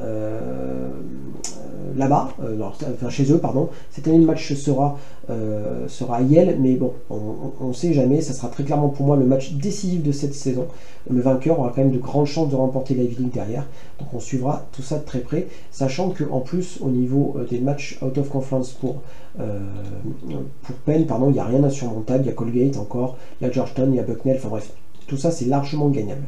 là-bas, 1.98 2.34
enfin 2.94 3.10
chez 3.10 3.30
eux, 3.32 3.38
pardon. 3.38 3.68
Cette 3.90 4.08
année 4.08 4.18
le 4.18 4.24
match 4.24 4.52
sera, 4.54 4.98
sera 5.88 6.16
à 6.16 6.22
Yale, 6.22 6.56
mais 6.60 6.74
bon, 6.74 6.92
on 7.10 7.68
ne 7.68 7.72
sait 7.72 7.92
jamais. 7.92 8.20
Ça 8.20 8.32
sera 8.32 8.48
très 8.48 8.64
clairement 8.64 8.88
pour 8.88 9.06
moi 9.06 9.16
le 9.16 9.26
match 9.26 9.52
décisif 9.52 10.02
de 10.02 10.12
cette 10.12 10.34
saison. 10.34 10.66
Le 11.10 11.20
vainqueur 11.20 11.58
aura 11.58 11.70
quand 11.74 11.82
même 11.82 11.92
de 11.92 11.98
grandes 11.98 12.26
chances 12.26 12.48
de 12.48 12.56
remporter 12.56 12.94
la 12.94 13.02
League 13.02 13.30
derrière. 13.32 13.66
Donc 13.98 14.08
on 14.14 14.20
suivra 14.20 14.66
tout 14.72 14.82
ça 14.82 14.98
de 14.98 15.04
très 15.04 15.20
près, 15.20 15.48
sachant 15.70 16.10
que 16.10 16.24
en 16.30 16.40
plus 16.40 16.78
au 16.80 16.90
niveau 16.90 17.36
des 17.50 17.60
matchs 17.60 17.98
out 18.02 18.16
of 18.18 18.28
conference 18.28 18.72
pour 18.72 19.02
euh, 19.40 19.60
pour 20.62 20.74
Penn, 20.76 21.06
pardon, 21.06 21.28
il 21.28 21.34
n'y 21.34 21.38
a 21.38 21.44
rien 21.44 21.60
d'insurmontable. 21.60 22.24
Il 22.24 22.26
y 22.26 22.30
a 22.30 22.34
Colgate 22.34 22.76
encore, 22.76 23.16
il 23.40 23.46
y 23.46 23.50
a 23.50 23.52
Georgetown, 23.52 23.92
il 23.92 23.96
y 23.96 24.00
a 24.00 24.02
Bucknell. 24.02 24.36
Enfin 24.36 24.48
bref, 24.48 24.72
tout 25.06 25.16
ça 25.16 25.30
c'est 25.30 25.46
largement 25.46 25.88
gagnable. 25.88 26.24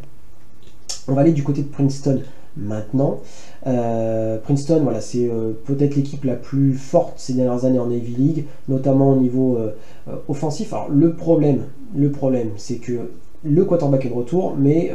On 1.08 1.14
va 1.14 1.22
aller 1.22 1.32
du 1.32 1.42
côté 1.42 1.62
de 1.62 1.68
Princeton 1.68 2.20
maintenant. 2.56 3.20
Euh, 3.66 4.38
Princeton, 4.38 4.80
voilà, 4.82 5.00
c'est 5.00 5.28
euh, 5.28 5.52
peut-être 5.64 5.96
l'équipe 5.96 6.24
la 6.24 6.34
plus 6.34 6.74
forte 6.74 7.14
ces 7.16 7.34
dernières 7.34 7.64
années 7.64 7.78
en 7.78 7.90
Ivy 7.90 8.14
League, 8.14 8.44
notamment 8.68 9.12
au 9.12 9.16
niveau 9.16 9.58
offensif. 10.28 10.72
Alors 10.72 10.88
le 10.90 11.14
problème, 11.14 11.64
le 11.94 12.10
problème, 12.10 12.50
c'est 12.56 12.76
que 12.76 13.10
le 13.42 13.64
quarterback 13.64 14.04
est 14.04 14.10
de 14.10 14.14
retour, 14.14 14.54
mais 14.58 14.92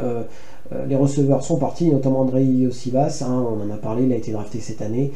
les 0.88 0.96
receveurs 0.96 1.44
sont 1.44 1.58
partis, 1.58 1.90
notamment 1.90 2.20
Andrei 2.20 2.46
Sivas, 2.70 3.22
hein, 3.26 3.44
on 3.48 3.62
en 3.62 3.74
a 3.74 3.76
parlé, 3.76 4.04
il 4.04 4.12
a 4.12 4.16
été 4.16 4.32
drafté 4.32 4.60
cette 4.60 4.82
année. 4.82 5.12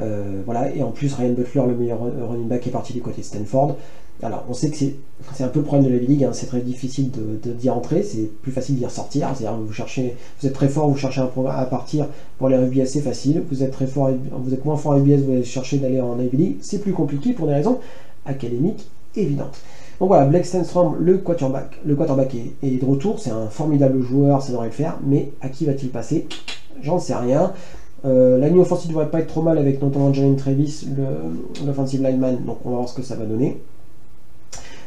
Euh, 0.00 0.42
voilà, 0.44 0.74
et 0.74 0.82
en 0.82 0.90
plus, 0.90 1.14
Ryan 1.14 1.32
Butler, 1.32 1.62
le 1.68 1.76
meilleur 1.76 2.00
running 2.00 2.48
back, 2.48 2.66
est 2.66 2.70
parti 2.70 2.92
du 2.92 3.00
côté 3.00 3.20
de 3.20 3.26
Stanford. 3.26 3.76
Alors, 4.22 4.44
on 4.48 4.54
sait 4.54 4.70
que 4.70 4.76
c'est 4.76 5.44
un 5.44 5.48
peu 5.48 5.58
le 5.58 5.64
problème 5.64 5.90
de 5.90 5.96
la 5.96 6.00
ligue, 6.00 6.24
hein. 6.24 6.30
c'est 6.32 6.46
très 6.46 6.60
difficile 6.60 7.10
d'y 7.10 7.68
entrer, 7.68 8.02
c'est 8.02 8.30
plus 8.42 8.52
facile 8.52 8.76
d'y 8.76 8.86
ressortir. 8.86 9.28
C'est-à-dire, 9.34 9.58
vous 9.58 9.66
vous 9.66 10.46
êtes 10.46 10.52
très 10.52 10.68
fort, 10.68 10.88
vous 10.88 10.96
cherchez 10.96 11.20
un 11.20 11.30
à 11.48 11.66
partir 11.66 12.06
pour 12.38 12.46
en 12.46 12.50
UBS, 12.50 12.86
c'est 12.86 13.00
facile. 13.00 13.42
Vous 13.50 13.62
êtes 13.62 13.72
très 13.72 13.86
fort, 13.86 14.10
vous 14.32 14.54
êtes 14.54 14.64
moins 14.64 14.76
fort 14.76 14.92
en 14.92 14.98
UBS, 14.98 15.22
vous 15.24 15.32
allez 15.32 15.44
chercher 15.44 15.78
d'aller 15.78 16.00
en 16.00 16.18
Ivy 16.18 16.36
League, 16.36 16.56
c'est 16.60 16.78
plus 16.78 16.92
compliqué 16.92 17.32
pour 17.32 17.48
des 17.48 17.54
raisons 17.54 17.80
académiques 18.24 18.86
évidentes. 19.16 19.58
Donc 20.00 20.08
voilà, 20.08 20.26
Blake 20.26 20.44
Stenstrom, 20.44 20.96
le 20.98 21.18
quarterback, 21.18 21.80
le 21.84 21.94
quarterback 21.94 22.34
est, 22.62 22.80
de 22.80 22.84
retour, 22.84 23.20
c'est 23.20 23.30
un 23.30 23.46
formidable 23.46 24.02
joueur, 24.02 24.42
ça 24.42 24.52
devrait 24.52 24.66
le 24.66 24.72
faire, 24.72 24.98
mais 25.06 25.30
à 25.40 25.48
qui 25.48 25.64
va-t-il 25.66 25.90
passer? 25.90 26.26
J'en 26.82 26.98
sais 26.98 27.14
rien. 27.14 27.52
Euh, 28.04 28.36
la 28.38 28.48
ligne 28.48 28.60
offensive 28.60 28.90
devrait 28.90 29.08
pas 29.08 29.20
être 29.20 29.28
trop 29.28 29.42
mal 29.42 29.56
avec 29.56 29.80
notamment 29.80 30.12
Jalen 30.12 30.36
Travis, 30.36 30.86
l'offensive 31.64 32.02
lineman, 32.02 32.44
donc 32.44 32.58
on 32.64 32.70
va 32.70 32.76
voir 32.76 32.88
ce 32.88 32.94
que 32.94 33.02
ça 33.02 33.14
va 33.14 33.24
donner. 33.24 33.60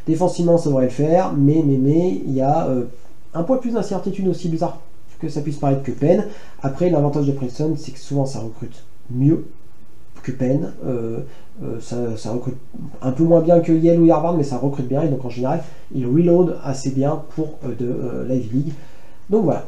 Défensivement, 0.06 0.58
ça 0.58 0.70
devrait 0.70 0.86
le 0.86 0.91
faire, 0.91 1.34
mais 1.34 1.63
mais 1.65 2.22
il 2.26 2.34
y 2.34 2.41
a 2.41 2.67
euh, 2.67 2.84
un 3.34 3.43
point 3.43 3.58
plus 3.58 3.72
d'incertitude 3.72 4.28
aussi 4.28 4.50
bizarre 4.50 4.80
que 5.20 5.30
ça 5.30 5.41
puisse 5.41 5.58
paraître 5.58 5.84
que 5.84 5.91
Penn. 5.91 6.26
Après, 6.62 6.89
l'avantage 6.89 7.26
de 7.26 7.32
Princeton, 7.32 7.74
c'est 7.78 7.91
que 7.91 8.00
souvent 8.00 8.26
ça 8.26 8.39
recrute 8.39 8.84
mieux 9.10 9.46
que 10.32 10.38
Penn. 10.38 10.74
Euh, 10.86 11.20
ça, 11.82 12.32
recrute 12.32 12.58
un 13.02 13.12
peu 13.12 13.24
moins 13.24 13.42
bien 13.42 13.60
que 13.62 13.72
Yale 13.72 14.00
ou 14.00 14.12
Harvard, 14.12 14.38
mais 14.38 14.44
ça 14.44 14.58
recrute 14.58 14.88
bien 14.88 15.02
et 15.02 15.08
donc 15.08 15.26
en 15.26 15.30
général, 15.30 15.63
il 15.94 16.06
reload 16.06 16.58
assez 16.63 16.92
bien 16.92 17.24
pour 17.36 17.58
de 17.80 18.26
la 18.28 18.36
League. 18.36 18.74
Donc 19.30 19.46
voilà. 19.46 19.66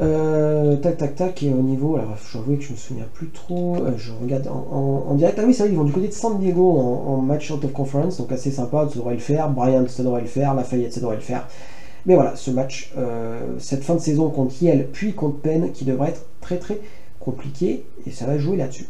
Euh, 0.00 0.76
tac, 0.76 0.96
tac, 0.96 1.16
tac, 1.16 1.42
et 1.42 1.52
au 1.52 1.60
niveau, 1.60 1.96
alors 1.96 2.16
je 2.16 2.38
que 2.38 2.62
je 2.62 2.70
me 2.70 2.76
souviens 2.76 3.06
plus 3.12 3.30
trop, 3.30 3.74
euh, 3.76 3.94
je 3.96 4.12
regarde 4.12 4.46
en, 4.46 5.12
direct, 5.16 5.40
ah 5.40 5.44
oui, 5.44 5.52
c'est 5.52 5.64
vrai, 5.64 5.72
ils 5.72 5.76
vont 5.76 5.82
du 5.82 5.92
côté 5.92 6.06
de 6.06 6.12
San 6.12 6.38
Diego 6.38 6.70
en, 6.70 7.16
match 7.16 7.50
out 7.50 7.64
of 7.64 7.72
conference, 7.72 8.16
donc 8.18 8.30
assez 8.30 8.52
sympa, 8.52 8.86
ça 8.88 8.94
devrait 8.94 9.14
le 9.14 9.20
faire, 9.20 9.50
Bryant, 9.50 9.88
ça 9.88 10.04
devrait 10.04 10.20
le 10.20 10.28
faire, 10.28 10.54
Lafayette, 10.54 10.92
ça 10.92 11.00
devrait 11.00 11.16
le 11.16 11.22
faire. 11.22 11.48
Mais 12.06 12.14
voilà, 12.14 12.36
ce 12.36 12.52
match, 12.52 12.92
euh, 12.96 13.40
cette 13.58 13.82
fin 13.82 13.96
de 13.96 14.00
saison 14.00 14.30
contre 14.30 14.62
Yale, 14.62 14.86
puis 14.92 15.14
contre 15.14 15.38
Penn, 15.38 15.72
qui 15.72 15.84
devrait 15.84 16.10
être 16.10 16.24
très 16.40 16.58
très 16.58 16.78
compliqué, 17.18 17.84
et 18.06 18.12
ça 18.12 18.24
va 18.26 18.38
jouer 18.38 18.56
là-dessus. 18.56 18.86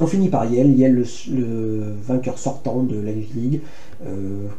On 0.00 0.06
finit 0.06 0.28
par 0.28 0.44
Yale, 0.44 0.76
Yale 0.78 0.94
le, 0.94 1.94
vainqueur 2.06 2.38
sortant 2.38 2.82
de 2.82 3.00
la 3.00 3.10
League, 3.10 3.60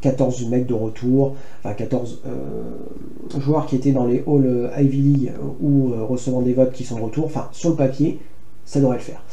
14 0.01 0.43
euh, 0.43 0.49
mecs 0.49 0.67
de 0.67 0.73
retour, 0.73 1.35
enfin 1.63 1.73
14 1.73 2.21
euh, 2.25 3.39
joueurs 3.39 3.65
qui 3.65 3.75
étaient 3.77 3.91
dans 3.91 4.05
les 4.05 4.23
halls 4.27 4.71
Ivy 4.79 5.01
League 5.01 5.31
ou 5.61 5.91
euh, 5.93 6.03
recevant 6.03 6.41
des 6.41 6.53
votes 6.53 6.73
qui 6.73 6.83
sont 6.83 6.97
de 6.97 7.03
retour, 7.03 7.25
enfin 7.25 7.47
sur 7.53 7.69
le 7.69 7.75
papier, 7.75 8.19
ça 8.65 8.79
devrait 8.81 8.97
le 8.97 9.01
faire. 9.01 9.23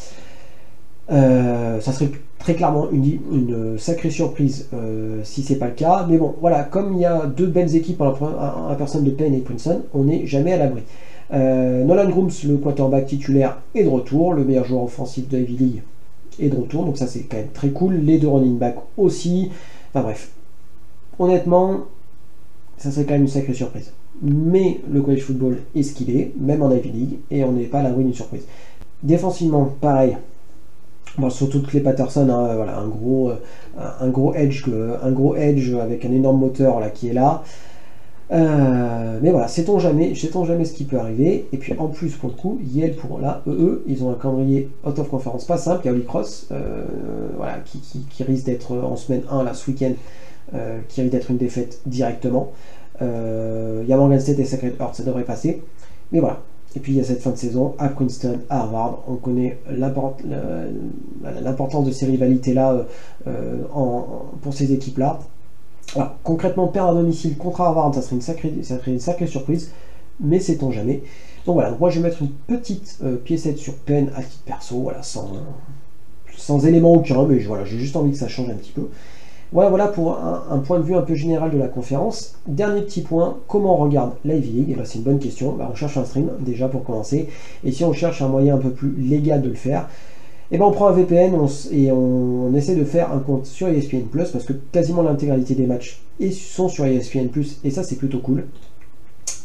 ça 1.81 1.93
serait 1.93 2.11
très 2.39 2.55
clairement 2.55 2.89
une, 2.93 3.77
sacrée 3.79 4.11
surprise 4.11 4.69
si 5.25 5.43
c'est 5.43 5.57
pas 5.57 5.67
le 5.67 5.75
cas, 5.75 6.07
mais 6.09 6.19
bon, 6.19 6.37
voilà, 6.41 6.63
comme 6.63 6.95
il 6.95 7.01
y 7.01 7.05
a 7.05 7.27
deux 7.27 7.47
belles 7.47 7.75
équipes 7.75 8.01
en 8.01 8.15
la, 8.69 8.75
personne 8.77 9.03
de 9.03 9.11
Penn 9.11 9.35
et 9.35 9.41
Princeton, 9.41 9.83
on 9.93 10.05
n'est 10.05 10.27
jamais 10.27 10.53
à 10.53 10.59
l'abri. 10.59 10.83
Nolan 11.31 12.09
Grooms, 12.09 12.31
le 12.47 12.57
quarterback 12.57 13.07
titulaire, 13.07 13.59
est 13.75 13.85
de 13.85 13.89
retour, 13.89 14.33
le 14.33 14.45
meilleur 14.45 14.65
joueur 14.65 14.85
offensif 14.85 15.29
de 15.29 15.39
Ivy 15.39 15.57
League 15.57 15.83
est 16.39 16.49
de 16.49 16.57
retour, 16.57 16.85
donc 16.85 16.97
ça 16.97 17.07
c'est 17.07 17.23
quand 17.23 17.37
même 17.37 17.51
très 17.53 17.71
cool. 17.71 17.95
Les 17.95 18.19
deux 18.19 18.29
running 18.29 18.59
backs 18.59 18.79
aussi. 18.97 19.51
Enfin 19.91 20.03
bref, 20.03 20.31
honnêtement, 21.19 21.81
ça 22.77 22.91
serait 22.91 23.05
quand 23.05 23.15
même 23.15 23.23
une 23.23 23.29
sacrée 23.29 23.55
surprise. 23.55 23.93
Mais 24.23 24.81
le 24.91 25.03
college 25.03 25.23
football 25.23 25.59
est 25.75 25.83
ce 25.83 25.93
qu'il 25.93 26.11
est, 26.17 26.33
même 26.39 26.62
en 26.62 26.71
Ivy 26.71 26.91
League, 26.91 27.19
et 27.31 27.45
on 27.45 27.53
n'est 27.53 27.65
pas 27.65 27.81
à 27.81 27.83
l'abri 27.83 28.05
d'une 28.05 28.15
surprise. 28.15 28.45
Défensivement, 29.03 29.75
pareil. 29.81 30.17
Surtout 31.31 31.62
que 31.62 31.73
les 31.73 31.81
Patterson, 31.81 32.29
hein, 32.29 32.67
un 32.77 32.89
gros, 32.89 33.31
euh, 33.31 33.37
un 34.01 34.09
gros 34.09 34.35
edge, 34.35 34.67
un 35.03 35.12
gros 35.12 35.35
edge 35.35 35.73
avec 35.75 36.05
un 36.05 36.12
énorme 36.12 36.39
moteur 36.39 36.79
là 36.79 36.91
qui 36.91 37.09
est 37.09 37.15
là. 37.15 37.43
Euh, 38.33 39.21
mais 39.23 39.31
voilà, 39.31 39.47
sait-on 39.47 39.79
jamais, 39.79 40.12
sait-on 40.15 40.45
jamais 40.45 40.65
ce 40.65 40.73
qui 40.73 40.85
peut 40.85 40.99
arriver. 40.99 41.47
Et 41.53 41.59
puis 41.59 41.75
en 41.79 41.89
plus, 41.89 42.15
pour 42.15 42.31
le 42.31 42.35
coup, 42.35 42.59
Yale 42.73 42.95
pour 42.95 43.21
la 43.21 43.43
EE, 43.47 43.83
ils 43.87 44.03
ont 44.05 44.11
un 44.11 44.15
calendrier 44.15 44.69
out 44.85 44.99
of 44.99 45.09
conference 45.09 45.45
pas 45.45 45.59
simple. 45.59 45.83
Il 45.85 45.93
y 45.93 45.95
a 45.95 45.99
euh, 46.53 46.85
voilà, 47.37 47.59
qui, 47.65 48.25
risque 48.25 48.47
d'être 48.47 48.77
en 48.77 48.97
semaine 48.97 49.23
1 49.31 49.45
là 49.45 49.55
ce 49.55 49.71
week-end, 49.71 49.93
euh, 50.55 50.81
qui 50.89 51.03
risque 51.03 51.12
d'être 51.12 51.31
une 51.31 51.39
défaite 51.39 51.81
directement. 51.87 52.53
Il 53.01 53.87
y 53.87 53.93
a 53.93 53.97
Morgan 53.97 54.19
State 54.19 54.39
et 54.39 54.47
Sacred 54.47 54.75
Heart, 54.81 54.95
ça 54.95 55.03
devrait 55.03 55.25
passer. 55.25 55.62
Mais 56.12 56.21
voilà. 56.21 56.41
Et 56.75 56.81
puis 56.81 56.93
il 56.93 56.99
y 56.99 57.01
a 57.01 57.05
cette 57.05 57.21
fin 57.21 57.31
de 57.31 57.37
saison 57.37 57.75
à 57.79 57.89
Princeton, 57.89 58.41
à 58.51 58.61
Harvard. 58.61 59.05
On 59.07 59.17
connaît 59.17 59.59
l'importance 59.71 61.85
de 61.85 61.91
ces 61.91 62.07
rivalités-là 62.07 62.87
pour 64.43 64.55
ces 64.55 64.73
équipes-là. 64.73 65.21
Concrètement, 66.22 66.68
perdre 66.68 66.90
à 66.90 66.94
domicile 66.94 67.37
contre 67.37 67.61
Harvard, 67.61 67.94
ça 67.94 68.03
serait 68.03 68.16
une 68.16 68.22
sacrée, 68.22 68.53
sacrée 68.99 69.27
surprise, 69.27 69.70
mais 70.20 70.40
sait-on 70.40 70.70
jamais. 70.70 71.03
Donc 71.46 71.55
voilà, 71.55 71.77
moi 71.79 71.90
je 71.90 72.01
vais 72.01 72.09
mettre 72.09 72.22
une 72.22 72.31
petite 72.31 72.99
euh, 73.05 73.16
piécette 73.16 73.59
sur 73.59 73.75
peine 73.75 74.11
à 74.16 74.22
titre 74.22 74.42
perso, 74.44 74.81
voilà, 74.81 75.03
sans, 75.03 75.33
sans 76.37 76.66
élément 76.66 76.92
aucun, 76.92 77.25
mais 77.25 77.38
voilà, 77.38 77.64
j'ai 77.64 77.79
juste 77.79 77.96
envie 77.96 78.11
que 78.11 78.18
ça 78.18 78.29
change 78.29 78.51
un 78.51 78.55
petit 78.55 78.72
peu. 78.72 78.88
Voilà, 79.53 79.70
voilà 79.70 79.87
pour 79.87 80.18
un, 80.18 80.59
point 80.59 80.81
de 80.81 80.85
vue 80.85 80.96
un 80.96 81.03
peu 81.03 81.14
général 81.14 81.53
de 81.53 81.59
la 81.59 81.68
conférence. 81.68 82.35
Dernier 82.49 82.83
petit 82.83 83.03
point, 83.03 83.38
comment 83.46 83.75
on 83.75 83.85
regarde 83.85 84.12
l'Ivy 84.25 84.51
League? 84.51 84.68
Eh 84.72 84.75
ben, 84.75 84.85
C'est 84.85 84.99
une 84.99 85.05
bonne 85.05 85.20
question. 85.20 85.53
Bah, 85.53 85.68
on 85.70 85.75
cherche 85.75 85.96
un 85.96 86.05
stream 86.05 86.31
déjà 86.40 86.66
pour 86.66 86.83
commencer. 86.83 87.29
Et 87.64 87.70
si 87.70 87.85
on 87.85 87.92
cherche 87.92 88.20
un 88.22 88.29
moyen 88.29 88.57
un 88.57 88.59
peu 88.59 88.70
plus 88.70 88.92
légal 88.99 89.42
de 89.42 89.49
le 89.49 89.55
faire, 89.55 89.88
eh 90.53 90.59
ben, 90.59 90.65
on 90.65 90.71
prend 90.71 90.89
un 90.89 90.93
VPN 90.93 91.35
et 91.73 91.91
on, 91.91 92.55
essaie 92.55 92.77
de 92.77 92.85
faire 92.85 93.13
un 93.13 93.19
compte 93.19 93.47
sur 93.47 93.69
ESPN 93.69 94.03
Plus 94.11 94.31
parce 94.31 94.45
que 94.45 94.53
quasiment 94.53 95.03
l'intégralité 95.03 95.55
des 95.55 95.67
matchs 95.67 96.01
sont 96.33 96.69
sur 96.69 96.87
ESPN 96.87 97.27
Plus 97.29 97.59
et 97.65 97.71
ça 97.71 97.83
c'est 97.83 97.97
plutôt 97.97 98.19
cool. 98.19 98.45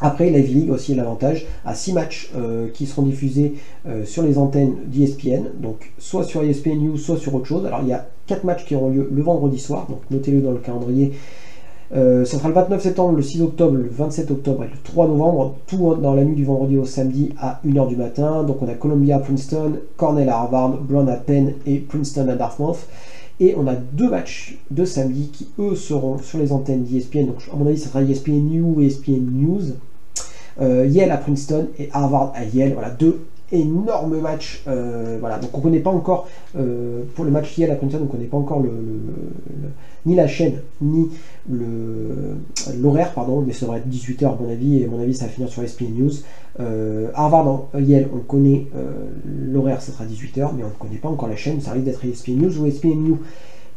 Après, 0.03 0.31
la 0.31 0.39
League 0.39 0.71
aussi 0.71 0.95
l'avantage 0.95 1.45
à 1.63 1.75
6 1.75 1.93
matchs 1.93 2.31
euh, 2.35 2.67
qui 2.73 2.87
seront 2.87 3.03
diffusés 3.03 3.53
euh, 3.87 4.03
sur 4.03 4.23
les 4.23 4.39
antennes 4.39 4.75
d'ESPN, 4.87 5.43
donc 5.59 5.91
soit 5.99 6.23
sur 6.23 6.41
ESPN 6.41 6.79
News, 6.79 6.97
soit 6.97 7.17
sur 7.17 7.35
autre 7.35 7.45
chose. 7.45 7.65
Alors 7.67 7.81
il 7.83 7.89
y 7.89 7.93
a 7.93 8.07
4 8.25 8.43
matchs 8.43 8.65
qui 8.65 8.75
auront 8.75 8.89
lieu 8.89 9.07
le 9.11 9.21
vendredi 9.21 9.59
soir, 9.59 9.87
donc 9.89 9.99
notez-le 10.09 10.41
dans 10.41 10.51
le 10.51 10.57
calendrier. 10.57 11.13
Euh, 11.93 12.23
ce 12.23 12.37
sera 12.37 12.47
le 12.47 12.53
29 12.53 12.81
septembre, 12.81 13.17
le 13.17 13.21
6 13.21 13.41
octobre, 13.41 13.75
le 13.75 13.89
27 13.89 14.31
octobre 14.31 14.63
et 14.63 14.67
le 14.67 14.77
3 14.83 15.07
novembre, 15.07 15.55
tout 15.67 15.95
dans 15.95 16.13
la 16.13 16.23
nuit 16.23 16.35
du 16.35 16.45
vendredi 16.45 16.77
au 16.77 16.85
samedi 16.85 17.33
à 17.37 17.59
1h 17.65 17.87
du 17.87 17.97
matin. 17.97 18.43
Donc 18.43 18.61
on 18.61 18.67
a 18.69 18.73
Columbia 18.73 19.19
Princeton, 19.19 19.73
Cornell 19.97 20.29
à 20.29 20.37
Harvard, 20.37 20.77
Brown 20.77 21.09
à 21.09 21.17
Penn 21.17 21.53
et 21.65 21.79
Princeton 21.79 22.29
à 22.29 22.35
Dartmouth. 22.35 22.87
Et 23.41 23.55
on 23.57 23.67
a 23.67 23.73
deux 23.73 24.09
matchs 24.09 24.59
de 24.69 24.85
samedi 24.85 25.29
qui 25.33 25.49
eux 25.59 25.75
seront 25.75 26.19
sur 26.19 26.39
les 26.39 26.51
antennes 26.51 26.83
d'ESPN. 26.83 27.25
Donc 27.25 27.37
à 27.51 27.55
mon 27.55 27.67
avis, 27.67 27.77
ça 27.77 27.89
sera 27.89 28.03
ESPN 28.03 28.49
News 28.49 28.79
et 28.81 28.85
ESPN 28.85 29.25
News. 29.31 29.61
Euh, 30.61 30.85
Yale 30.85 31.11
à 31.11 31.17
Princeton 31.17 31.67
et 31.79 31.89
Harvard 31.91 32.33
à 32.35 32.45
Yale. 32.45 32.73
Voilà, 32.73 32.89
deux 32.89 33.21
énormes 33.51 34.19
matchs. 34.19 34.63
Euh, 34.67 35.17
voilà, 35.19 35.39
donc 35.39 35.49
on 35.53 35.61
connaît 35.61 35.79
pas 35.79 35.89
encore, 35.89 36.27
euh, 36.57 37.03
pour 37.15 37.25
le 37.25 37.31
match 37.31 37.57
Yale 37.57 37.71
à 37.71 37.75
Princeton, 37.75 37.99
on 38.01 38.05
ne 38.05 38.09
connaît 38.09 38.25
pas 38.25 38.37
encore 38.37 38.61
le, 38.61 38.71
ni 40.05 40.15
la 40.15 40.27
chaîne, 40.27 40.59
ni 40.81 41.09
l'horaire, 41.49 43.13
pardon, 43.13 43.43
mais 43.45 43.53
ça 43.53 43.65
devrait 43.65 43.79
être 43.79 43.89
18h 43.89 44.25
à 44.25 44.37
mon 44.39 44.49
avis, 44.49 44.81
et 44.81 44.87
mon 44.87 44.99
avis 44.99 45.13
ça 45.13 45.25
va 45.25 45.31
finir 45.31 45.49
sur 45.49 45.63
ESPN 45.63 45.93
News. 45.93 46.11
Harvard, 47.13 47.67
Yale, 47.79 48.07
on 48.13 48.19
connaît 48.19 48.67
l'horaire, 49.25 49.81
ça 49.81 49.91
sera 49.91 50.05
18h, 50.05 50.51
mais 50.55 50.63
on 50.63 50.67
ne 50.67 50.73
connaît 50.79 50.97
pas 50.97 51.09
encore 51.09 51.29
la 51.29 51.35
chaîne, 51.35 51.61
ça 51.61 51.71
risque 51.71 51.85
d'être 51.85 52.05
ESPN 52.05 52.37
News 52.37 52.59
ou 52.59 52.65
ESPN 52.65 53.03
News. 53.03 53.19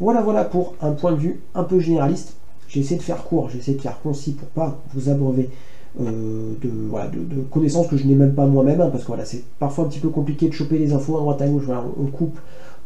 Voilà, 0.01 0.23
voilà 0.23 0.45
pour 0.45 0.75
un 0.81 0.93
point 0.93 1.13
de 1.13 1.19
vue 1.19 1.41
un 1.55 1.65
peu 1.65 1.79
généraliste. 1.79 2.35
J'ai 2.69 2.81
essayé 2.81 2.97
de 2.97 3.03
faire 3.03 3.23
court, 3.23 3.51
j'ai 3.51 3.59
essayé 3.59 3.77
de 3.77 3.83
faire 3.83 4.01
concis 4.01 4.33
pour 4.33 4.49
pas 4.49 4.83
vous 4.95 5.09
abreuver 5.09 5.51
euh, 6.01 6.55
de, 6.61 7.43
connaissances 7.51 7.87
que 7.87 7.97
je 7.97 8.05
n'ai 8.05 8.15
même 8.15 8.35
pas 8.35 8.47
moi-même, 8.47 8.81
hein, 8.81 8.89
parce 8.91 9.05
que 9.05 9.09
voilà, 9.09 9.25
c'est 9.25 9.45
parfois 9.59 9.85
un 9.85 9.89
petit 9.89 10.01
peu 10.01 10.09
compliqué 10.09 10.49
de 10.49 10.53
choper 10.53 10.79
les 10.79 10.93
infos 10.93 11.17
à 11.17 11.21
droite 11.21 11.43
à 11.43 11.47
gauche. 11.47 11.65
On, 11.69 12.07
coupe, 12.07 12.39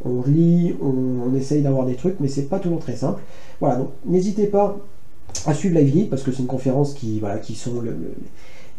on 0.05 0.23
lit, 0.23 0.75
on, 0.83 1.35
essaye 1.35 1.63
d'avoir 1.63 1.87
des 1.87 1.95
trucs, 1.95 2.21
mais 2.21 2.29
c'est 2.29 2.49
pas 2.49 2.59
toujours 2.59 2.81
très 2.81 2.97
simple. 2.97 3.21
Voilà, 3.61 3.77
donc 3.77 3.91
n'hésitez 4.05 4.47
pas 4.47 4.77
à 5.47 5.55
suivre 5.55 5.75
la 5.75 5.83
vie, 5.83 6.05
parce 6.05 6.23
que 6.23 6.33
c'est 6.33 6.43
une 6.43 6.49
conférence 6.49 6.95
qui, 6.95 7.19
voilà, 7.21 7.39
qui 7.39 7.55
sont 7.55 7.81
le 7.81 7.95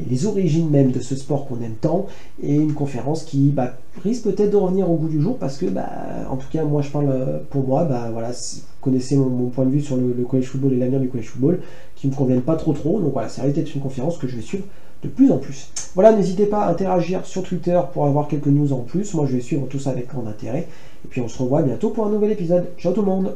les 0.08 0.26
origines 0.26 0.70
même 0.70 0.92
de 0.92 1.00
ce 1.00 1.16
sport 1.16 1.48
qu'on 1.48 1.62
aime 1.62 1.76
tant, 1.80 2.08
et 2.42 2.56
une 2.56 2.74
conférence 2.74 3.24
qui 3.24 3.50
bah, 3.50 3.74
risque 4.04 4.24
peut-être 4.24 4.52
de 4.52 4.58
revenir 4.58 4.90
au 4.90 4.96
goût 4.96 5.08
du 5.08 5.22
jour 5.22 5.38
parce 5.38 5.58
que, 5.58 5.66
bah, 5.66 5.90
en 6.30 6.38
tout 6.38 6.48
cas, 6.52 6.64
moi 6.64 6.82
je 6.82 6.90
parle 6.90 7.10
euh, 7.10 7.40
pour 7.50 7.68
moi, 7.68 7.84
bah, 7.86 8.10
voilà, 8.12 8.32
vous 8.32 8.62
connaissez 8.82 9.16
mon, 9.16 9.48
point 9.50 9.66
de 9.66 9.72
vue 9.72 9.82
sur 9.82 9.98
le, 9.98 10.14
college 10.24 10.46
football 10.46 10.74
et 10.74 10.78
l'avenir 10.78 11.00
du 11.00 11.10
college 11.10 11.28
football, 11.28 11.60
qui 11.96 12.08
ne 12.08 12.12
me 12.12 12.18
conviennent 12.18 12.42
pas 12.42 12.56
trop 12.56 12.74
trop, 12.74 13.00
donc 13.00 13.14
voilà, 13.14 13.30
ça 13.30 13.44
risque 13.44 13.56
d'être 13.56 13.74
une 13.76 13.82
conférence 13.82 14.18
que 14.18 14.28
je 14.28 14.36
vais 14.36 14.42
suivre 14.42 14.66
de 15.04 15.08
plus 15.08 15.32
en 15.32 15.38
plus. 15.38 15.70
Voilà, 15.96 16.12
n'hésitez 16.14 16.46
pas 16.46 16.66
à 16.66 16.72
interagir 16.72 17.26
sur 17.26 17.44
Twitter 17.44 17.80
pour 17.94 18.06
avoir 18.06 18.28
quelques 18.28 18.48
news 18.48 18.74
en 18.74 18.80
plus, 18.80 19.14
moi 19.14 19.26
je 19.26 19.36
vais 19.36 19.42
suivre 19.42 19.68
tout 19.68 19.80
ça 19.80 19.92
avec 19.92 20.08
grand 20.08 20.28
intérêt, 20.28 20.68
et 21.06 21.08
puis 21.10 21.22
on 21.22 21.28
se 21.28 21.42
revoit 21.42 21.62
bientôt 21.62 21.90
pour 21.90 22.06
un 22.06 22.10
nouvel 22.10 22.32
épisode. 22.32 22.68
Ciao 22.78 22.94
tout 22.94 23.02
le 23.02 23.08
monde 23.08 23.34